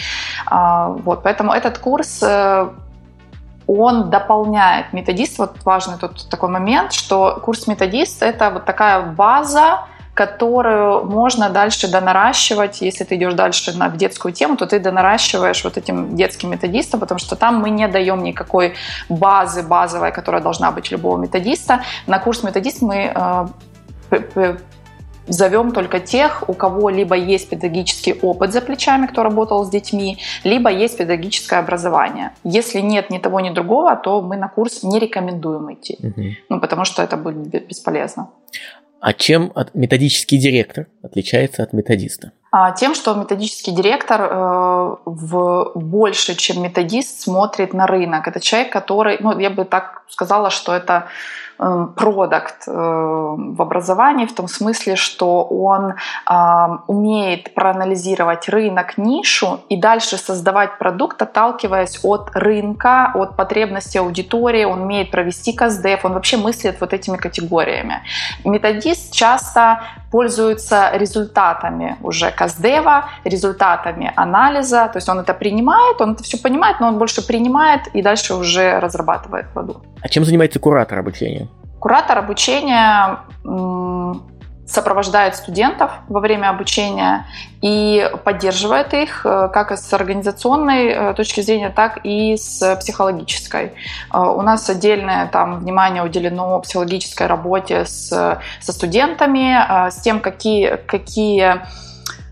Э, 0.52 0.96
вот, 1.04 1.24
поэтому 1.24 1.52
этот 1.52 1.80
курс 1.80 2.24
он 3.68 4.10
дополняет 4.10 4.94
методист. 4.94 5.38
Вот 5.40 5.58
важный 5.64 5.98
тут 5.98 6.30
такой 6.30 6.50
момент, 6.50 6.94
что 6.94 7.40
курс 7.44 7.68
методист— 7.68 8.22
это 8.24 8.50
вот 8.50 8.66
такая 8.66 9.02
база, 9.02 9.86
которую 10.14 11.06
можно 11.06 11.50
дальше 11.50 11.92
донаращивать. 11.92 12.82
Если 12.82 13.04
ты 13.04 13.16
идешь 13.16 13.34
дальше 13.34 13.78
на, 13.78 13.90
в 13.90 13.98
детскую 13.98 14.34
тему, 14.34 14.56
то 14.56 14.66
ты 14.66 14.80
донаращиваешь 14.80 15.64
вот 15.64 15.78
этим 15.78 16.16
детским 16.16 16.52
методистом, 16.52 17.00
потому 17.02 17.20
что 17.20 17.36
там 17.36 17.60
мы 17.60 17.70
не 17.70 17.88
даем 17.88 18.24
никакой 18.24 18.76
базы 19.10 19.62
базовой, 19.62 20.12
которая 20.12 20.42
должна 20.42 20.72
быть 20.72 20.90
у 20.92 20.96
любого 20.96 21.18
методиста. 21.18 21.84
На 22.08 22.20
курс 22.20 22.44
методист 22.44 22.82
мы 22.82 23.12
э, 23.14 24.58
зовем 25.28 25.72
только 25.72 26.00
тех, 26.00 26.50
у 26.50 26.54
кого 26.54 26.90
либо 26.90 27.16
есть 27.16 27.50
педагогический 27.50 28.14
опыт 28.14 28.54
за 28.54 28.62
плечами, 28.62 29.08
кто 29.08 29.24
работал 29.24 29.66
с 29.66 29.70
детьми, 29.70 30.18
либо 30.44 30.70
есть 30.70 30.98
педагогическое 30.98 31.60
образование. 31.60 32.32
Если 32.44 32.82
нет 32.82 33.10
ни 33.10 33.18
того, 33.18 33.40
ни 33.40 33.50
другого, 33.50 33.96
то 33.96 34.22
мы 34.22 34.38
на 34.38 34.48
курс 34.48 34.84
не 34.84 35.00
рекомендуем 35.00 35.74
идти, 35.74 35.98
угу. 36.00 36.24
ну, 36.50 36.60
потому 36.60 36.86
что 36.86 37.04
это 37.04 37.18
будет 37.18 37.68
бесполезно. 37.68 38.30
А 39.00 39.14
чем 39.14 39.54
методический 39.74 40.40
директор 40.40 40.88
отличается 41.04 41.62
от 41.64 41.74
методиста? 41.74 42.32
А, 42.52 42.72
тем, 42.72 42.96
что 42.96 43.14
методический 43.14 43.74
директор 43.74 44.22
э, 44.22 44.96
в 45.06 45.72
больше, 45.76 46.36
чем 46.36 46.64
методист, 46.64 47.22
смотрит 47.22 47.74
на 47.74 47.86
рынок. 47.86 48.28
Это 48.28 48.40
человек, 48.40 48.72
который, 48.72 49.18
ну, 49.20 49.38
я 49.38 49.50
бы 49.50 49.66
так 49.66 50.04
сказала, 50.08 50.50
что 50.50 50.74
это 50.74 51.08
продукт 51.58 52.68
э, 52.68 52.72
в 52.72 53.62
образовании 53.62 54.26
в 54.26 54.34
том 54.34 54.48
смысле, 54.48 54.96
что 54.96 55.44
он 55.44 55.94
умеет 56.88 57.54
проанализировать 57.54 58.50
рынок, 58.50 58.98
нишу 58.98 59.60
и 59.70 59.78
дальше 59.78 60.18
создавать 60.18 60.78
продукт, 60.78 61.22
отталкиваясь 61.22 62.00
от 62.04 62.32
рынка, 62.34 63.12
от 63.14 63.36
потребностей 63.36 64.00
аудитории, 64.00 64.66
он 64.66 64.82
умеет 64.82 65.12
провести 65.12 65.54
КСДФ, 65.54 66.06
он 66.06 66.14
вообще 66.14 66.38
мыслит 66.38 66.80
вот 66.80 66.94
этими 66.94 67.18
категориями. 67.18 68.02
Методист 68.44 69.14
часто 69.14 69.82
пользуется 70.16 70.92
результатами 70.94 71.98
уже 72.02 72.32
КСДева, 72.32 73.10
результатами 73.26 74.14
анализа, 74.16 74.88
то 74.88 74.96
есть 74.96 75.10
он 75.10 75.20
это 75.20 75.34
принимает, 75.34 76.00
он 76.00 76.14
это 76.14 76.24
все 76.24 76.38
понимает, 76.38 76.80
но 76.80 76.88
он 76.88 76.98
больше 76.98 77.22
принимает 77.28 77.82
и 77.88 78.02
дальше 78.02 78.34
уже 78.34 78.80
разрабатывает 78.80 79.50
продукт. 79.54 79.86
А 80.02 80.08
чем 80.08 80.24
занимается 80.24 80.58
куратор 80.60 81.00
обучения? 81.00 81.50
Куратор 81.82 82.18
обучения 82.20 83.20
сопровождает 84.66 85.36
студентов 85.36 85.92
во 86.10 86.20
время 86.20 86.50
обучения 86.50 87.28
и 87.62 88.10
поддерживает 88.24 88.94
их 88.94 89.26
э, 89.26 89.50
как 89.54 89.72
с 89.72 89.94
организационной 89.94 90.88
э, 90.88 91.14
точки 91.14 91.42
зрения, 91.42 91.70
так 91.70 92.00
и 92.04 92.36
с 92.36 92.76
психологической. 92.78 93.74
Э, 94.12 94.20
у 94.20 94.42
нас 94.42 94.70
отдельное 94.70 95.28
там 95.28 95.60
внимание 95.60 96.04
уделено 96.04 96.60
психологической 96.60 97.28
работе 97.28 97.86
с, 97.86 98.10
со 98.60 98.72
студентами, 98.72 99.90
с 99.90 100.02
тем, 100.02 100.20
какие, 100.20 100.78
какие 100.88 101.62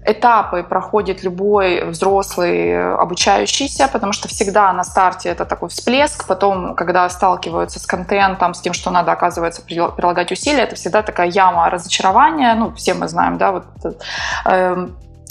этапы 0.05 0.63
проходит 0.63 1.23
любой 1.23 1.83
взрослый 1.85 2.93
обучающийся, 2.95 3.87
потому 3.87 4.13
что 4.13 4.27
всегда 4.27 4.71
на 4.73 4.83
старте 4.83 5.29
это 5.29 5.45
такой 5.45 5.69
всплеск, 5.69 6.27
потом, 6.27 6.75
когда 6.75 7.07
сталкиваются 7.09 7.79
с 7.79 7.85
контентом, 7.85 8.53
с 8.53 8.61
тем, 8.61 8.73
что 8.73 8.91
надо, 8.91 9.11
оказывается, 9.11 9.61
прилагать 9.61 10.31
усилия, 10.31 10.63
это 10.63 10.75
всегда 10.75 11.01
такая 11.01 11.27
яма 11.27 11.69
разочарования, 11.69 12.55
ну, 12.55 12.73
все 12.73 12.93
мы 12.93 13.07
знаем, 13.07 13.37
да, 13.37 13.51
вот 13.51 13.65
э, 14.45 14.87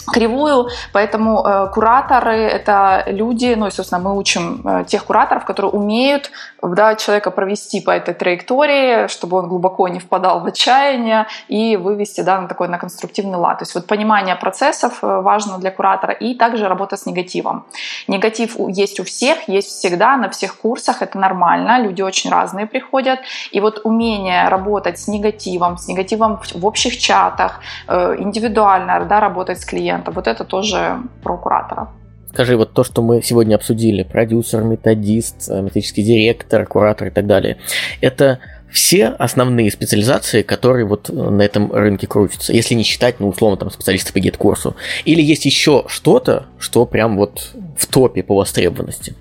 кривую, 0.07 0.69
поэтому 0.93 1.45
э, 1.45 1.69
кураторы— 1.73 2.37
это 2.37 3.05
люди, 3.07 3.55
ну 3.57 3.67
и, 3.67 3.71
собственно, 3.71 4.01
мы 4.01 4.17
учим 4.17 4.63
э, 4.65 4.85
тех 4.85 5.05
кураторов, 5.05 5.45
которые 5.45 5.73
умеют 5.73 6.31
да, 6.63 6.95
человека 6.95 7.31
провести 7.31 7.81
по 7.81 7.91
этой 7.91 8.15
траектории, 8.15 9.09
чтобы 9.09 9.39
он 9.39 9.49
глубоко 9.49 9.89
не 9.89 9.99
впадал 9.99 10.41
в 10.41 10.47
отчаяние 10.47 11.27
и 11.49 11.77
вывести 11.77 12.21
да, 12.21 12.41
на 12.41 12.49
такой 12.49 12.69
на 12.69 12.79
конструктивный 12.79 13.39
лад. 13.39 13.59
То 13.59 13.63
есть 13.63 13.75
вот 13.75 13.87
понимание 13.87 14.37
процессов 14.37 14.99
э, 15.03 15.21
важно 15.21 15.59
для 15.59 15.71
куратора 15.71 16.13
и 16.13 16.35
также 16.35 16.69
работа 16.69 16.97
с 16.97 17.07
негативом. 17.07 17.65
Негатив 18.09 18.57
есть 18.69 19.01
у 19.01 19.05
всех, 19.05 19.49
есть 19.49 19.69
всегда, 19.69 20.17
на 20.17 20.29
всех 20.29 20.57
курсах, 20.57 21.03
это 21.03 21.19
нормально, 21.19 21.81
люди 21.81 22.03
очень 22.03 22.31
разные 22.31 22.67
приходят, 22.67 23.19
и 23.51 23.61
вот 23.61 23.81
умение 23.85 24.49
работать 24.49 24.99
с 24.99 25.09
негативом, 25.09 25.79
с 25.79 25.89
негативом 25.89 26.41
в 26.55 26.67
общих 26.67 26.99
чатах, 26.99 27.61
э, 27.89 28.17
индивидуально 28.19 29.05
да, 29.05 29.21
работать 29.21 29.61
с 29.61 29.65
клиентом, 29.65 29.92
клиента. 29.93 30.11
Вот 30.11 30.27
это 30.27 30.45
тоже 30.45 30.99
про 31.23 31.37
куратора. 31.37 31.89
Скажи, 32.33 32.57
вот 32.57 32.73
то, 32.73 32.83
что 32.83 33.03
мы 33.03 33.23
сегодня 33.23 33.57
обсудили, 33.57 34.05
продюсер, 34.05 34.63
методист, 34.63 35.51
э, 35.51 35.61
методический 35.61 36.03
директор, 36.03 36.67
куратор 36.67 37.09
и 37.09 37.11
так 37.11 37.27
далее, 37.27 37.59
это 38.01 38.39
все 38.71 39.09
основные 39.09 39.71
специализации, 39.71 40.41
которые 40.41 40.87
вот 40.87 41.11
э, 41.11 41.13
на 41.13 41.43
этом 41.43 41.71
рынке 41.71 42.07
крутятся, 42.07 42.55
если 42.55 42.75
не 42.75 42.85
считать, 42.85 43.21
ну, 43.21 43.29
условно, 43.29 43.59
там, 43.59 43.71
специалисты 43.71 44.15
по 44.15 44.21
GetCourse 44.21 44.66
у. 44.66 44.77
Или 45.05 45.21
есть 45.21 45.45
еще 45.45 45.85
что-то, 45.89 46.47
что 46.59 46.87
прям 46.87 47.17
вот 47.17 47.51
в 47.77 47.87
топе 47.87 48.23
по 48.23 48.35
востребованности? 48.35 49.15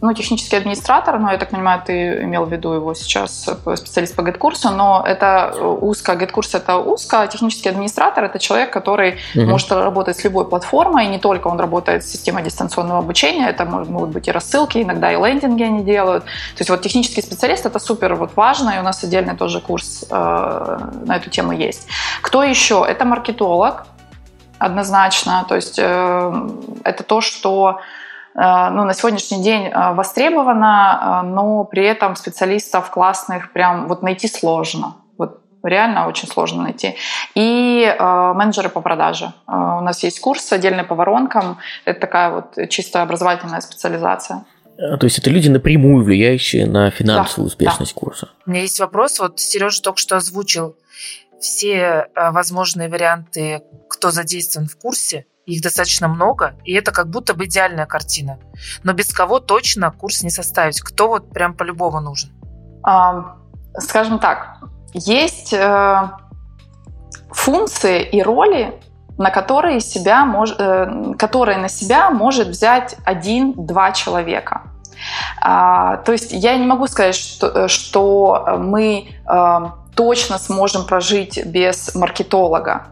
Ну, 0.00 0.12
технический 0.12 0.56
администратор, 0.56 1.18
но 1.18 1.32
я 1.32 1.38
так 1.38 1.50
понимаю, 1.50 1.82
ты 1.84 2.22
имел 2.22 2.44
в 2.44 2.52
виду 2.52 2.72
его 2.72 2.94
сейчас, 2.94 3.48
э, 3.48 3.76
специалист 3.76 4.14
по 4.14 4.22
GetCourse 4.22 4.61
у, 4.61 4.70
но 4.70 5.04
это 5.04 5.52
э, 5.54 5.60
узко, 5.60 6.14
GetCourse 6.14 6.54
это 6.54 6.76
узко, 6.76 7.22
а 7.22 7.26
технический 7.26 7.68
администратор 7.68 8.24
это 8.24 8.38
человек, 8.38 8.72
который 8.72 9.18
угу. 9.34 9.46
может 9.46 9.72
работать 9.72 10.16
с 10.16 10.22
любой 10.22 10.48
платформой, 10.48 11.06
и 11.06 11.08
не 11.08 11.18
только 11.18 11.48
он 11.48 11.58
работает 11.58 12.04
с 12.04 12.12
системой 12.12 12.44
дистанционного 12.44 13.00
обучения, 13.00 13.48
это 13.48 13.64
могут 13.64 14.10
быть 14.10 14.28
и 14.28 14.30
рассылки, 14.30 14.78
иногда 14.78 15.12
и 15.12 15.16
лендинги 15.16 15.64
они 15.64 15.82
делают. 15.82 16.24
То 16.24 16.60
есть 16.60 16.70
вот 16.70 16.80
технический 16.80 17.20
специалист 17.22 17.66
это 17.66 17.80
супер 17.80 18.14
вот 18.14 18.36
важно, 18.36 18.70
и 18.70 18.78
у 18.78 18.82
нас 18.82 19.02
отдельный 19.02 19.36
тоже 19.36 19.60
курс 19.60 20.04
э, 20.08 20.78
на 21.06 21.16
эту 21.16 21.28
тему 21.28 21.52
есть. 21.52 21.88
Кто 22.22 22.44
еще? 22.44 22.86
Это 22.88 23.04
маркетолог, 23.04 23.86
однозначно, 24.58 25.44
то 25.48 25.56
есть 25.56 25.78
э, 25.78 26.48
это 26.84 27.02
то, 27.02 27.20
что 27.20 27.80
ну, 28.40 28.84
на 28.84 28.94
сегодняшний 28.94 29.42
день 29.42 29.66
э, 29.66 29.94
востребовано, 29.94 31.22
э, 31.24 31.26
но 31.26 31.64
при 31.64 31.84
этом 31.84 32.14
специалистов 32.14 32.88
классных 32.88 33.52
прям 33.52 33.88
вот 33.88 34.02
найти 34.02 34.28
сложно. 34.28 34.94
Вот 35.16 35.40
реально 35.64 36.06
очень 36.06 36.28
сложно 36.28 36.62
найти. 36.62 36.94
И 37.34 37.82
э, 37.82 38.32
менеджеры 38.34 38.68
по 38.68 38.80
продаже. 38.80 39.32
Э, 39.48 39.78
у 39.78 39.80
нас 39.80 40.04
есть 40.04 40.20
курс 40.20 40.52
отдельный 40.52 40.84
по 40.84 40.94
воронкам. 40.94 41.58
Это 41.84 41.98
такая 41.98 42.30
вот 42.30 42.68
чисто 42.70 43.02
образовательная 43.02 43.60
специализация. 43.60 44.44
То 44.76 45.00
есть 45.02 45.18
это 45.18 45.30
люди 45.30 45.48
напрямую 45.48 46.04
влияющие 46.04 46.64
на 46.64 46.92
финансовую 46.92 47.48
да, 47.48 47.52
успешность 47.52 47.94
да. 47.96 48.00
курса. 48.00 48.28
У 48.46 48.50
меня 48.50 48.62
есть 48.62 48.78
вопрос. 48.78 49.18
Вот 49.18 49.40
Сережа 49.40 49.82
только 49.82 49.98
что 49.98 50.16
озвучил 50.16 50.76
все 51.40 52.06
возможные 52.14 52.88
варианты, 52.88 53.62
кто 53.88 54.12
задействован 54.12 54.68
в 54.68 54.76
курсе. 54.76 55.26
Их 55.48 55.62
достаточно 55.62 56.08
много, 56.08 56.56
и 56.64 56.74
это 56.74 56.92
как 56.92 57.08
будто 57.08 57.32
бы 57.32 57.46
идеальная 57.46 57.86
картина. 57.86 58.38
Но 58.82 58.92
без 58.92 59.10
кого 59.14 59.40
точно 59.40 59.90
курс 59.90 60.22
не 60.22 60.28
составить? 60.28 60.82
Кто 60.82 61.08
вот 61.08 61.30
прям 61.30 61.54
по-любому 61.54 62.00
нужен? 62.00 62.30
А, 62.82 63.36
скажем 63.78 64.18
так, 64.18 64.58
есть 64.92 65.54
э, 65.54 66.10
функции 67.30 68.02
и 68.02 68.22
роли, 68.22 68.78
на 69.16 69.30
которые, 69.30 69.80
себя 69.80 70.26
мож, 70.26 70.50
э, 70.58 71.14
которые 71.18 71.56
на 71.56 71.70
себя 71.70 72.10
может 72.10 72.48
взять 72.48 72.96
один-два 73.06 73.92
человека. 73.92 74.64
А, 75.40 75.96
то 75.96 76.12
есть 76.12 76.30
я 76.30 76.58
не 76.58 76.66
могу 76.66 76.86
сказать, 76.88 77.14
что, 77.14 77.68
что 77.68 78.58
мы 78.58 79.08
э, 79.26 79.60
точно 79.94 80.36
сможем 80.36 80.84
прожить 80.84 81.42
без 81.46 81.94
маркетолога 81.94 82.88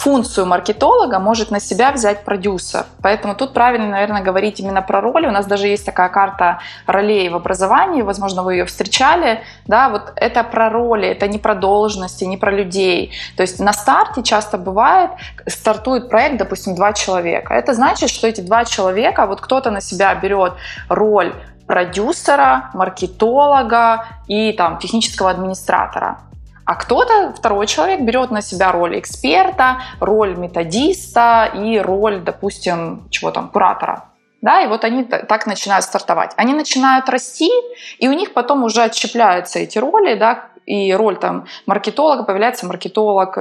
функцию 0.00 0.46
маркетолога 0.46 1.18
может 1.18 1.50
на 1.50 1.60
себя 1.60 1.92
взять 1.92 2.24
продюсер. 2.24 2.86
Поэтому 3.02 3.34
тут 3.34 3.52
правильно, 3.52 3.88
наверное, 3.88 4.22
говорить 4.22 4.58
именно 4.58 4.80
про 4.80 5.02
роли. 5.02 5.26
У 5.26 5.30
нас 5.30 5.44
даже 5.44 5.66
есть 5.66 5.84
такая 5.84 6.08
карта 6.08 6.60
ролей 6.86 7.28
в 7.28 7.36
образовании, 7.36 8.00
возможно, 8.00 8.42
вы 8.42 8.54
ее 8.54 8.64
встречали. 8.64 9.42
Да, 9.66 9.90
вот 9.90 10.12
это 10.16 10.42
про 10.42 10.70
роли, 10.70 11.06
это 11.06 11.28
не 11.28 11.38
про 11.38 11.54
должности, 11.54 12.24
не 12.24 12.38
про 12.38 12.50
людей. 12.50 13.12
То 13.36 13.42
есть 13.42 13.60
на 13.60 13.74
старте 13.74 14.22
часто 14.22 14.56
бывает, 14.56 15.10
стартует 15.46 16.08
проект, 16.08 16.38
допустим, 16.38 16.74
два 16.74 16.94
человека. 16.94 17.52
Это 17.52 17.74
значит, 17.74 18.08
что 18.08 18.26
эти 18.26 18.40
два 18.40 18.64
человека, 18.64 19.26
вот 19.26 19.42
кто-то 19.42 19.70
на 19.70 19.82
себя 19.82 20.14
берет 20.14 20.54
роль 20.88 21.34
продюсера, 21.66 22.70
маркетолога 22.72 24.06
и 24.28 24.52
там 24.54 24.78
технического 24.78 25.28
администратора. 25.30 26.16
А 26.70 26.76
кто-то, 26.76 27.34
второй 27.36 27.66
человек, 27.66 28.02
берет 28.02 28.30
на 28.30 28.42
себя 28.42 28.70
роль 28.70 28.96
эксперта, 28.96 29.82
роль 29.98 30.36
методиста 30.36 31.50
и 31.52 31.80
роль, 31.80 32.20
допустим, 32.20 33.08
чего 33.10 33.32
там, 33.32 33.48
куратора. 33.48 34.04
Да, 34.40 34.62
и 34.62 34.68
вот 34.68 34.84
они 34.84 35.02
так 35.02 35.46
начинают 35.48 35.84
стартовать. 35.84 36.30
Они 36.36 36.54
начинают 36.54 37.08
расти, 37.08 37.50
и 37.98 38.08
у 38.08 38.12
них 38.12 38.34
потом 38.34 38.62
уже 38.62 38.82
отщепляются 38.82 39.58
эти 39.58 39.78
роли, 39.78 40.14
да, 40.14 40.44
и 40.64 40.92
роль 40.94 41.16
там 41.16 41.46
маркетолога 41.66 42.22
появляется 42.22 42.66
маркетолог, 42.66 43.36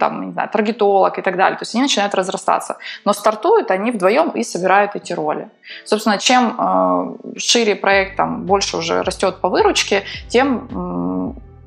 там, 0.00 0.26
не 0.26 0.32
знаю, 0.32 0.48
таргетолог 0.48 1.16
и 1.16 1.22
так 1.22 1.36
далее. 1.36 1.56
То 1.56 1.62
есть 1.62 1.74
они 1.76 1.82
начинают 1.82 2.16
разрастаться. 2.16 2.78
Но 3.04 3.12
стартуют 3.12 3.70
они 3.70 3.92
вдвоем 3.92 4.30
и 4.30 4.42
собирают 4.42 4.96
эти 4.96 5.12
роли. 5.12 5.48
Собственно, 5.84 6.18
чем 6.18 6.56
э, 6.58 7.38
шире 7.38 7.76
проект, 7.76 8.16
там, 8.16 8.42
больше 8.44 8.78
уже 8.78 9.02
растет 9.02 9.40
по 9.40 9.48
выручке, 9.48 10.02
тем 10.28 10.66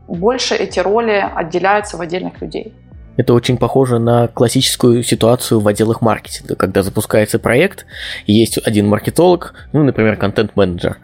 больше 0.08 0.56
эти 0.56 0.80
роли 0.80 1.26
отделяются 1.36 1.98
в 1.98 2.02
отдельных 2.02 2.42
людей. 2.42 2.74
Это 3.18 3.34
очень 3.34 3.58
похоже 3.58 3.98
на 3.98 4.28
классическую 4.28 5.04
ситуацию 5.04 5.60
в 5.60 5.68
отделах 5.68 6.02
маркетинга, 6.02 6.56
когда 6.56 6.84
запускается 6.84 7.40
проект, 7.40 7.88
есть 8.28 8.60
один 8.60 8.88
маркетолог, 8.88 9.56
ну, 9.74 9.84
например, 9.84 10.18
контент-менеджер, 10.18 10.98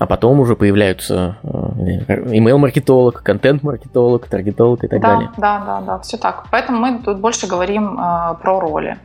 а 0.00 0.06
потом 0.06 0.40
уже 0.40 0.56
появляются 0.56 1.36
email-маркетолог, 1.44 3.20
э, 3.20 3.22
контент-маркетолог, 3.22 4.26
таргетолог 4.26 4.82
и 4.82 4.88
так 4.88 5.00
да, 5.00 5.08
далее. 5.08 5.30
Да, 5.36 5.62
да, 5.64 5.80
да, 5.80 5.98
все 6.00 6.16
так. 6.16 6.46
Поэтому 6.50 6.80
мы 6.80 7.02
тут 7.04 7.20
больше 7.20 7.46
говорим 7.46 8.00
э, 8.00 8.34
про 8.42 8.58
роли. 8.58 8.98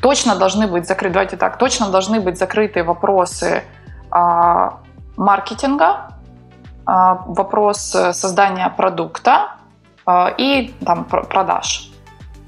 Точно 0.00 0.36
должны 0.36 0.68
быть 0.68 0.86
закрыты, 0.86 1.14
давайте 1.14 1.36
так, 1.36 1.58
точно 1.58 1.90
должны 1.90 2.20
быть 2.20 2.38
закрыты 2.38 2.84
вопросы 2.84 3.62
э, 4.14 4.70
маркетинга, 5.16 6.19
вопрос 7.26 7.94
э, 7.94 8.12
создания 8.12 8.68
продукта 8.68 9.56
а, 10.04 10.34
и 10.36 10.74
там, 10.84 11.04
продаж. 11.04 11.90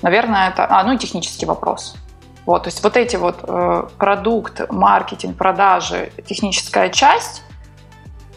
Наверное, 0.03 0.49
это... 0.49 0.67
А, 0.69 0.83
ну 0.83 0.93
и 0.93 0.99
технический 0.99 1.47
вопрос. 1.47 1.95
Вот, 2.45 2.65
то 2.65 2.69
есть 2.69 2.83
вот 2.83 2.97
эти 2.97 3.15
вот 3.17 3.45
э, 3.45 3.83
продукт, 3.99 4.69
маркетинг, 4.71 5.37
продажи, 5.37 6.11
техническая 6.27 6.89
часть 6.89 7.45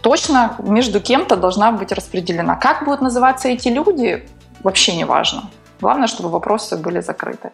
точно 0.01 0.55
между 0.59 1.01
кем-то 1.01 1.35
должна 1.35 1.71
быть 1.71 1.91
распределена. 1.91 2.55
Как 2.55 2.85
будут 2.85 3.01
называться 3.01 3.47
эти 3.47 3.69
люди, 3.69 4.29
вообще 4.61 4.95
не 4.95 5.05
важно. 5.05 5.49
Главное, 5.81 6.07
чтобы 6.07 6.29
вопросы 6.29 6.77
были 6.77 6.99
закрыты. 6.99 7.49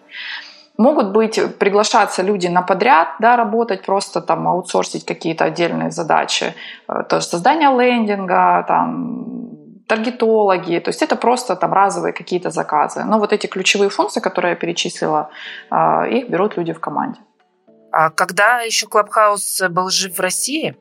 Могут 0.81 1.11
быть 1.11 1.39
приглашаться 1.59 2.23
люди 2.23 2.47
на 2.47 2.63
подряд, 2.63 3.09
да, 3.19 3.35
работать, 3.37 3.85
просто 3.85 4.19
там 4.21 4.47
аутсорсить 4.47 5.05
какие-то 5.05 5.45
отдельные 5.45 5.91
задачи. 5.91 6.55
Э, 6.87 7.03
то 7.07 7.17
есть 7.17 7.29
создание 7.29 7.69
лендинга, 7.69 8.65
там, 8.67 9.25
таргетологи, 9.87 10.79
то 10.79 10.89
есть 10.89 11.03
это 11.03 11.15
просто 11.15 11.55
там 11.55 11.73
разовые 11.73 12.13
какие-то 12.13 12.49
заказы. 12.49 13.03
Но 13.03 13.19
вот 13.19 13.31
эти 13.31 13.45
ключевые 13.45 13.89
функции, 13.89 14.21
которые 14.21 14.51
я 14.51 14.55
перечислила, 14.55 15.29
э, 15.69 16.09
их 16.09 16.29
берут 16.29 16.57
люди 16.57 16.73
в 16.73 16.79
команде. 16.79 17.19
А 17.91 18.09
когда 18.09 18.61
еще 18.61 18.87
Клабхаус 18.87 19.61
был 19.69 19.89
жив 19.91 20.17
в 20.17 20.19
России, 20.19 20.75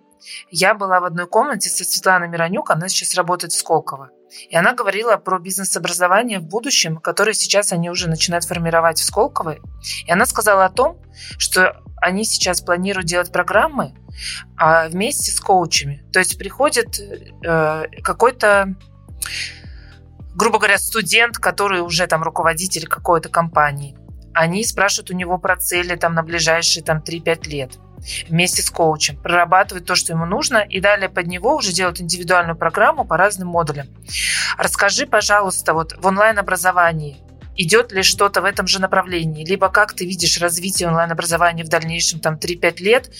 я 0.50 0.72
была 0.74 1.00
в 1.00 1.04
одной 1.04 1.26
комнате 1.26 1.68
со 1.68 1.84
Светланой 1.84 2.28
Миронюк, 2.28 2.70
она 2.70 2.88
сейчас 2.88 3.14
работает 3.16 3.52
в 3.52 3.58
Сколково. 3.58 4.08
И 4.48 4.56
она 4.56 4.74
говорила 4.74 5.16
про 5.16 5.38
бизнес-образование 5.38 6.38
в 6.38 6.44
будущем, 6.44 6.98
которое 6.98 7.34
сейчас 7.34 7.72
они 7.72 7.90
уже 7.90 8.08
начинают 8.08 8.44
формировать 8.44 8.98
в 8.98 9.04
Сколково. 9.04 9.56
И 10.06 10.10
она 10.10 10.26
сказала 10.26 10.64
о 10.64 10.70
том, 10.70 11.00
что 11.38 11.82
они 11.96 12.24
сейчас 12.24 12.60
планируют 12.60 13.06
делать 13.06 13.32
программы 13.32 13.94
а, 14.56 14.88
вместе 14.88 15.30
с 15.30 15.40
коучами. 15.40 16.04
То 16.12 16.18
есть 16.18 16.38
приходит 16.38 16.98
э, 16.98 17.84
какой-то 18.02 18.74
грубо 20.34 20.58
говоря, 20.58 20.78
студент, 20.78 21.36
который 21.36 21.80
уже 21.80 22.06
там 22.06 22.22
руководитель 22.22 22.86
какой-то 22.86 23.28
компании. 23.28 23.96
Они 24.32 24.64
спрашивают 24.64 25.10
у 25.10 25.14
него 25.14 25.38
про 25.38 25.56
цели 25.56 25.96
там 25.96 26.14
на 26.14 26.22
ближайшие 26.22 26.82
там 26.82 27.02
3-5 27.06 27.48
лет 27.48 27.78
вместе 28.28 28.62
с 28.62 28.70
коучем, 28.70 29.16
прорабатывать 29.16 29.84
то, 29.84 29.94
что 29.94 30.12
ему 30.12 30.26
нужно, 30.26 30.58
и 30.58 30.80
далее 30.80 31.08
под 31.08 31.26
него 31.26 31.56
уже 31.56 31.72
делать 31.72 32.00
индивидуальную 32.00 32.56
программу 32.56 33.04
по 33.04 33.16
разным 33.16 33.48
модулям. 33.48 33.86
Расскажи, 34.58 35.06
пожалуйста, 35.06 35.74
вот 35.74 35.96
в 35.96 36.06
онлайн-образовании 36.06 37.18
идет 37.56 37.92
ли 37.92 38.02
что-то 38.02 38.40
в 38.40 38.44
этом 38.44 38.66
же 38.66 38.80
направлении, 38.80 39.44
либо 39.44 39.68
как 39.68 39.92
ты 39.92 40.06
видишь 40.06 40.40
развитие 40.40 40.88
онлайн-образования 40.88 41.64
в 41.64 41.68
дальнейшем, 41.68 42.20
там, 42.20 42.36
3-5 42.36 42.82
лет, 42.82 43.10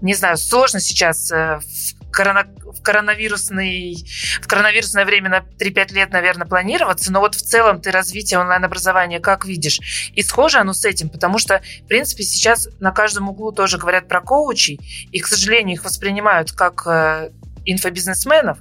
не 0.00 0.14
знаю, 0.14 0.36
сложно 0.36 0.80
сейчас 0.80 1.30
э, 1.30 1.58
в, 1.58 1.95
корона, 2.16 2.46
в, 2.64 2.82
коронавирусный, 2.82 3.96
в 4.40 4.48
коронавирусное 4.48 5.04
время 5.04 5.28
на 5.28 5.38
3-5 5.38 5.92
лет, 5.92 6.10
наверное, 6.10 6.46
планироваться, 6.46 7.12
но 7.12 7.20
вот 7.20 7.34
в 7.34 7.42
целом 7.42 7.80
ты 7.80 7.90
развитие 7.90 8.40
онлайн-образования 8.40 9.20
как 9.20 9.44
видишь? 9.44 10.10
И 10.14 10.22
схоже 10.22 10.58
оно 10.58 10.72
с 10.72 10.84
этим, 10.84 11.10
потому 11.10 11.38
что, 11.38 11.60
в 11.84 11.88
принципе, 11.88 12.24
сейчас 12.24 12.68
на 12.80 12.90
каждом 12.90 13.28
углу 13.28 13.52
тоже 13.52 13.76
говорят 13.76 14.08
про 14.08 14.20
коучей, 14.20 14.80
и, 15.12 15.20
к 15.20 15.26
сожалению, 15.26 15.74
их 15.74 15.84
воспринимают 15.84 16.52
как 16.52 16.86
э, 16.86 17.30
инфобизнесменов. 17.66 18.58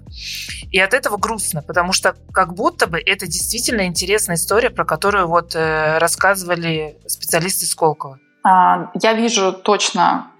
И 0.71 0.79
от 0.79 0.93
этого 0.93 1.15
грустно, 1.15 1.61
потому 1.61 1.93
что 1.93 2.15
как 2.33 2.53
будто 2.53 2.87
бы 2.87 2.99
это 2.99 3.25
действительно 3.25 3.85
интересная 3.85 4.35
история, 4.35 4.69
про 4.69 4.83
которую 4.83 5.27
вот 5.27 5.55
э, 5.55 5.97
рассказывали 5.97 6.97
специалисты 7.07 7.65
Сколково. 7.65 8.19
А, 8.43 8.91
я 9.01 9.13
вижу 9.13 9.53
точно 9.53 10.31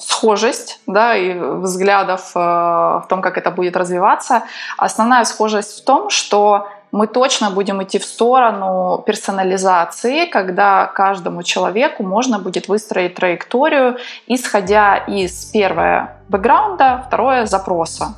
схожесть 0.00 0.80
да, 0.86 1.16
и 1.16 1.38
взглядов 1.38 2.32
э, 2.34 2.38
в 2.38 3.06
том, 3.08 3.22
как 3.22 3.38
это 3.38 3.50
будет 3.50 3.76
развиваться. 3.76 4.44
Основная 4.76 5.24
схожесть 5.24 5.80
в 5.80 5.84
том, 5.84 6.10
что 6.10 6.68
мы 6.90 7.06
точно 7.06 7.50
будем 7.50 7.82
идти 7.82 7.98
в 7.98 8.04
сторону 8.04 9.02
персонализации, 9.06 10.26
когда 10.26 10.86
каждому 10.86 11.42
человеку 11.42 12.02
можно 12.02 12.38
будет 12.38 12.68
выстроить 12.68 13.14
траекторию, 13.14 13.98
исходя 14.26 14.96
из 14.96 15.46
первое 15.46 16.16
бэкграунда, 16.28 17.04
второе 17.06 17.46
запроса. 17.46 18.14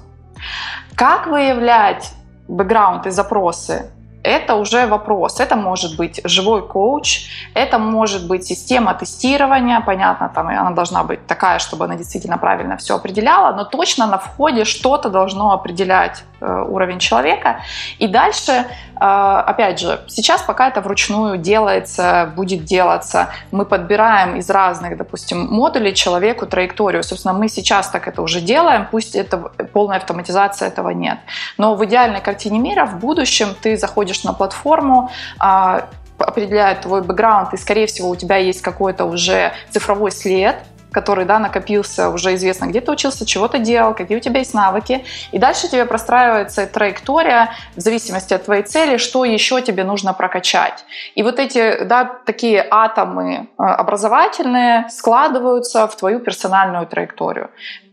Как 0.95 1.27
выявлять 1.27 2.13
бэкграунд 2.49 3.07
и 3.07 3.11
запросы? 3.11 3.91
Это 4.23 4.55
уже 4.55 4.87
вопрос. 4.87 5.41
Это 5.41 5.57
может 5.57 5.97
быть 5.97 6.21
живой 6.25 6.67
коуч, 6.67 7.27
это 7.55 7.79
может 7.79 8.27
быть 8.27 8.45
система 8.45 8.95
тестирования, 8.95 9.81
понятно, 9.81 10.31
там 10.35 10.49
она 10.49 10.71
должна 10.71 11.05
быть 11.05 11.27
такая, 11.27 11.59
чтобы 11.59 11.85
она 11.85 11.97
действительно 11.97 12.39
правильно 12.39 12.77
все 12.77 12.97
определяла, 12.97 13.55
но 13.55 13.65
точно 13.65 14.07
на 14.07 14.19
входе 14.19 14.65
что-то 14.65 15.09
должно 15.09 15.53
определять 15.53 16.25
э, 16.41 16.65
уровень 16.69 16.99
человека. 16.99 17.61
И 17.99 18.07
дальше, 18.09 18.53
э, 18.53 18.65
опять 19.01 19.81
же, 19.81 20.01
сейчас 20.07 20.43
пока 20.43 20.69
это 20.69 20.83
вручную 20.83 21.39
делается, 21.39 22.33
будет 22.37 22.65
делаться, 22.65 23.29
мы 23.51 23.65
подбираем 23.65 24.37
из 24.37 24.51
разных, 24.51 24.97
допустим, 24.97 25.47
модулей 25.47 25.95
человеку 25.95 26.47
траекторию. 26.47 27.03
Собственно, 27.03 27.33
мы 27.35 27.49
сейчас 27.49 27.89
так 27.89 28.07
это 28.07 28.23
уже 28.23 28.41
делаем, 28.41 28.87
пусть 28.91 29.15
это 29.15 29.39
полная 29.73 29.97
автоматизация 29.97 30.69
этого 30.69 30.91
нет. 30.91 31.19
Но 31.59 31.75
в 31.75 31.85
идеальной 31.85 32.21
картине 32.21 32.59
мира 32.59 32.85
в 32.85 32.99
будущем 32.99 33.55
ты 33.63 33.77
заходишь 33.77 34.10
заходишь 34.11 34.25
на 34.25 34.33
платформу, 34.33 35.11
а, 35.39 35.89
определяет 36.19 36.83
твой 36.83 37.03
бэкграунд, 37.03 37.55
и, 37.55 37.57
скорее 37.57 37.87
всего, 37.87 38.11
у 38.11 38.17
тебя 38.17 38.37
есть 38.37 38.63
какой-то 38.63 39.05
уже 39.05 39.53
цифровой 39.71 40.11
след, 40.11 40.57
который 40.93 41.25
да, 41.25 41.39
накопился, 41.39 42.09
уже 42.09 42.35
известно, 42.35 42.67
где 42.67 42.81
ты 42.81 42.91
учился, 42.93 43.25
чего 43.25 43.47
ты 43.47 43.59
делал, 43.61 43.95
какие 43.95 44.17
у 44.17 44.21
тебя 44.21 44.41
есть 44.41 44.55
навыки. 44.55 45.05
И 45.33 45.39
дальше 45.39 45.69
тебе 45.69 45.85
простраивается 45.85 46.67
траектория 46.67 47.49
в 47.77 47.81
зависимости 47.81 48.35
от 48.35 48.45
твоей 48.45 48.65
цели, 48.65 48.99
что 48.99 49.25
еще 49.25 49.61
тебе 49.63 49.85
нужно 49.85 50.15
прокачать. 50.15 50.85
И 51.17 51.23
вот 51.23 51.39
эти 51.39 51.85
да, 51.85 52.05
такие 52.27 52.67
атомы 52.71 53.49
а, 53.57 53.77
образовательные 53.77 54.89
складываются 54.91 55.87
в 55.87 55.97
твою 55.97 56.19
персональную 56.19 56.87
траекторию 56.87 57.49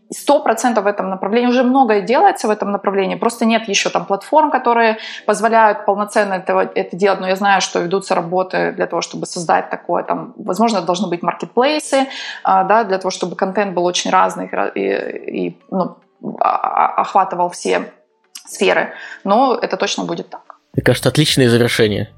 сто 0.09 0.39
процентов 0.39 0.83
в 0.83 0.87
этом 0.87 1.09
направлении. 1.09 1.49
Уже 1.49 1.63
многое 1.63 2.01
делается 2.01 2.47
в 2.47 2.51
этом 2.51 2.71
направлении. 2.71 3.15
Просто 3.15 3.45
нет 3.45 3.67
еще 3.67 3.89
там 3.89 4.05
платформ, 4.05 4.51
которые 4.51 4.97
позволяют 5.25 5.85
полноценно 5.85 6.35
это, 6.35 6.71
это 6.75 6.95
делать. 6.95 7.19
Но 7.19 7.27
я 7.27 7.35
знаю, 7.35 7.61
что 7.61 7.79
ведутся 7.79 8.15
работы 8.15 8.71
для 8.71 8.87
того, 8.87 9.01
чтобы 9.01 9.25
создать 9.25 9.69
такое. 9.69 10.03
Там, 10.03 10.33
возможно, 10.37 10.81
должны 10.81 11.07
быть 11.07 11.23
маркетплейсы, 11.23 12.07
а, 12.43 12.63
да, 12.63 12.83
для 12.83 12.97
того, 12.97 13.11
чтобы 13.11 13.35
контент 13.35 13.73
был 13.73 13.85
очень 13.85 14.11
разный 14.11 14.49
и, 14.75 15.49
и 15.49 15.57
ну, 15.71 15.97
а, 16.39 16.49
а, 16.49 17.01
охватывал 17.01 17.49
все 17.49 17.91
сферы. 18.45 18.93
Но 19.23 19.55
это 19.55 19.77
точно 19.77 20.05
будет 20.05 20.29
так. 20.29 20.57
Мне 20.73 20.83
кажется, 20.83 21.09
отличное 21.09 21.49
завершение. 21.49 22.13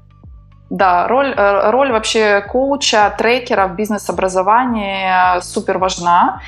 Да, 0.70 1.08
роль, 1.08 1.34
э, 1.36 1.70
роль 1.70 1.90
вообще 1.90 2.42
коуча, 2.42 3.12
трекера 3.18 3.66
в 3.66 3.74
бизнес-образовании 3.74 5.40
супер 5.40 5.78
важна 5.78 6.42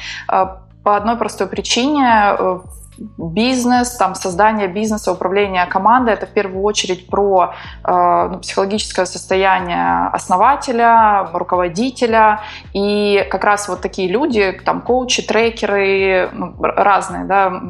по 0.83 0.97
одной 0.97 1.17
простой 1.17 1.47
причине 1.47 2.35
э, 2.39 2.61
бизнес, 2.99 3.97
там, 3.97 4.15
создание 4.15 4.69
бизнеса, 4.69 5.13
управление 5.13 5.67
командой, 5.67 6.15
это 6.15 6.27
в 6.27 6.31
первую 6.31 6.63
очередь 6.63 7.07
про 7.07 7.55
э, 7.85 8.29
ну, 8.33 8.39
психологическое 8.39 9.07
состояние 9.07 10.09
основателя, 10.13 11.29
руководителя. 11.33 12.41
И 12.75 13.27
как 13.31 13.45
раз 13.45 13.69
вот 13.69 13.81
такие 13.81 14.09
люди, 14.09 14.53
там, 14.65 14.83
коучи, 14.83 15.23
трекеры, 15.23 16.31
ну, 16.33 16.55
разные, 16.61 17.25
да, 17.25 17.63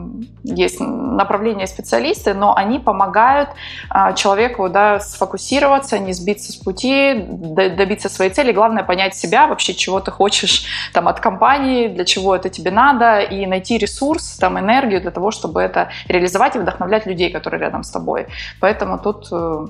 есть 0.42 0.80
направления 0.80 1.66
специалисты, 1.66 2.34
но 2.34 2.54
они 2.56 2.78
помогают 2.78 3.50
э, 3.94 4.14
человеку 4.14 4.68
да, 4.68 4.98
сфокусироваться, 4.98 5.98
не 5.98 6.12
сбиться 6.12 6.52
с 6.52 6.56
пути, 6.56 7.14
добиться 7.14 8.08
своей 8.08 8.30
цели. 8.30 8.52
Главное 8.52 8.82
понять 8.82 9.14
себя, 9.14 9.46
вообще, 9.46 9.74
чего 9.74 10.00
ты 10.00 10.10
хочешь 10.10 10.64
там, 10.92 11.06
от 11.06 11.20
компании, 11.20 11.88
для 11.88 12.04
чего 12.04 12.34
это 12.34 12.48
тебе 12.48 12.70
надо, 12.70 13.20
и 13.20 13.46
найти 13.46 13.78
ресурс, 13.78 14.36
там, 14.38 14.58
энергию 14.58 15.00
для 15.00 15.11
того, 15.12 15.30
чтобы 15.30 15.60
это 15.60 15.90
реализовать 16.08 16.56
и 16.56 16.58
вдохновлять 16.58 17.06
людей, 17.06 17.30
которые 17.30 17.60
рядом 17.60 17.82
с 17.84 17.90
тобой. 17.90 18.26
Поэтому 18.60 18.98
тут 18.98 19.28
э, 19.30 19.66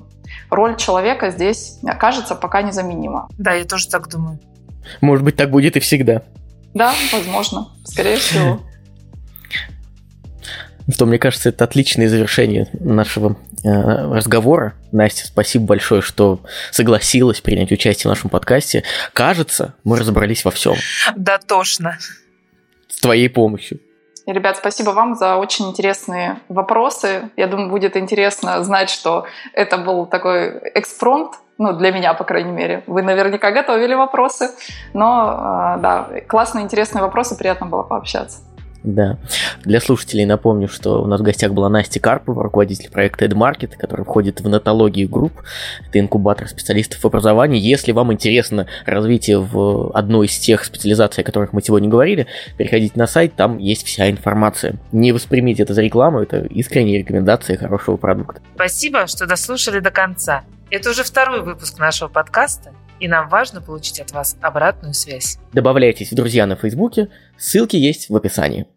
роль 0.51 0.77
человека 0.77 1.31
здесь, 1.31 1.79
кажется, 1.99 2.35
пока 2.35 2.63
незаменима. 2.63 3.29
Да, 3.39 3.53
я 3.53 3.65
тоже 3.65 3.89
так 3.89 4.09
думаю. 4.09 4.39
Может 5.01 5.25
быть, 5.25 5.37
так 5.37 5.51
будет 5.51 5.77
и 5.77 5.81
всегда. 5.81 6.23
Да, 6.75 6.95
возможно. 7.13 7.69
Скорее 7.85 8.17
всего. 8.17 8.61
То, 10.99 11.07
мне 11.07 11.19
кажется, 11.19 11.51
это 11.51 11.65
отличное 11.65 12.09
завершение 12.09 12.69
нашего 12.73 13.37
э, 13.63 13.69
разговора. 13.69 14.75
Настя, 14.91 15.27
спасибо 15.27 15.67
большое, 15.67 16.03
что 16.03 16.41
согласилась 16.71 17.41
принять 17.41 17.71
участие 17.71 18.11
в 18.11 18.15
нашем 18.15 18.31
подкасте. 18.31 18.83
Кажется, 19.13 19.75
мы 19.85 19.99
разобрались 19.99 20.45
во 20.45 20.51
всем. 20.51 20.75
Да, 21.17 21.39
тошно. 21.39 21.99
С 22.89 23.01
твоей 23.01 23.29
помощью. 23.29 23.81
Ребят, 24.27 24.57
спасибо 24.57 24.91
вам 24.91 25.15
за 25.15 25.37
очень 25.37 25.69
интересные 25.71 26.41
вопросы. 26.49 27.31
Я 27.37 27.49
думаю, 27.49 27.71
будет 27.71 27.97
интересно 27.97 28.63
знать, 28.63 28.89
что 28.89 29.27
это 29.53 29.79
был 29.79 30.07
такой 30.07 30.59
экспромт, 30.75 31.35
ну, 31.59 31.73
для 31.73 31.91
меня, 31.93 32.15
по 32.15 32.25
крайней 32.25 32.53
мере. 32.53 32.85
Вы 32.87 33.03
наверняка 33.03 33.51
готовили 33.51 33.95
вопросы, 33.95 34.51
но, 34.95 35.75
э, 35.77 35.81
да, 35.81 36.09
классные, 36.29 36.65
интересные 36.65 37.03
вопросы, 37.03 37.37
приятно 37.37 37.67
было 37.67 37.83
пообщаться. 37.83 38.39
Да. 38.85 39.19
Для 39.65 39.81
слушателей 39.81 40.25
напомню, 40.25 40.69
что 40.69 41.03
у 41.03 41.07
нас 41.07 41.21
в 41.21 41.23
гостях 41.23 41.53
была 41.53 41.69
Настя 41.69 42.01
Карпова, 42.01 42.43
руководитель 42.43 42.91
проекта 42.91 43.27
EdMarket, 43.27 43.77
который 43.77 44.05
входит 44.05 44.41
в 44.41 44.49
нотологию 44.49 45.09
групп. 45.09 45.33
Это 45.89 46.01
инкубатор 46.01 46.49
специалистов 46.49 47.03
в 47.03 47.07
образовании. 47.07 47.61
Если 47.61 47.93
вам 47.93 48.13
интересно 48.13 48.67
развитие 48.85 49.39
в 49.39 49.91
одной 49.93 50.27
из 50.27 50.39
тех 50.39 50.65
специализаций, 50.65 51.23
о 51.23 51.25
которых 51.25 51.53
мы 51.53 51.63
сегодня 51.63 51.89
говорили, 51.89 52.27
переходите 52.57 52.99
на 52.99 53.07
сайт, 53.07 53.35
там 53.35 53.59
есть 53.59 53.87
вся 53.87 54.11
информация. 54.11 54.77
Не 54.91 55.13
воспримите 55.13 55.63
это 55.63 55.75
за 55.75 55.83
рекламу, 55.83 56.21
это 56.21 56.41
искренняя 56.47 56.99
рекомендация 56.99 57.57
хорошего 57.57 57.97
продукта. 57.97 58.41
Спасибо, 58.55 59.07
что 59.07 59.27
дослушали 59.27 59.79
до 59.79 59.91
конца. 59.91 60.43
Это 60.71 60.91
уже 60.91 61.05
второй 61.05 61.43
выпуск 61.43 61.79
нашего 61.79 62.09
подкаста, 62.09 62.73
и 62.99 63.09
нам 63.09 63.29
важно 63.29 63.61
получить 63.61 64.01
от 64.01 64.13
вас 64.13 64.37
обратную 64.41 64.95
связь. 64.95 65.39
Добавляйтесь 65.53 66.13
в 66.13 66.15
друзья 66.15 66.47
на 66.47 66.57
Фейсбуке, 66.57 67.09
ссылки 67.37 67.77
есть 67.77 68.09
в 68.09 68.17
описании. 68.17 68.67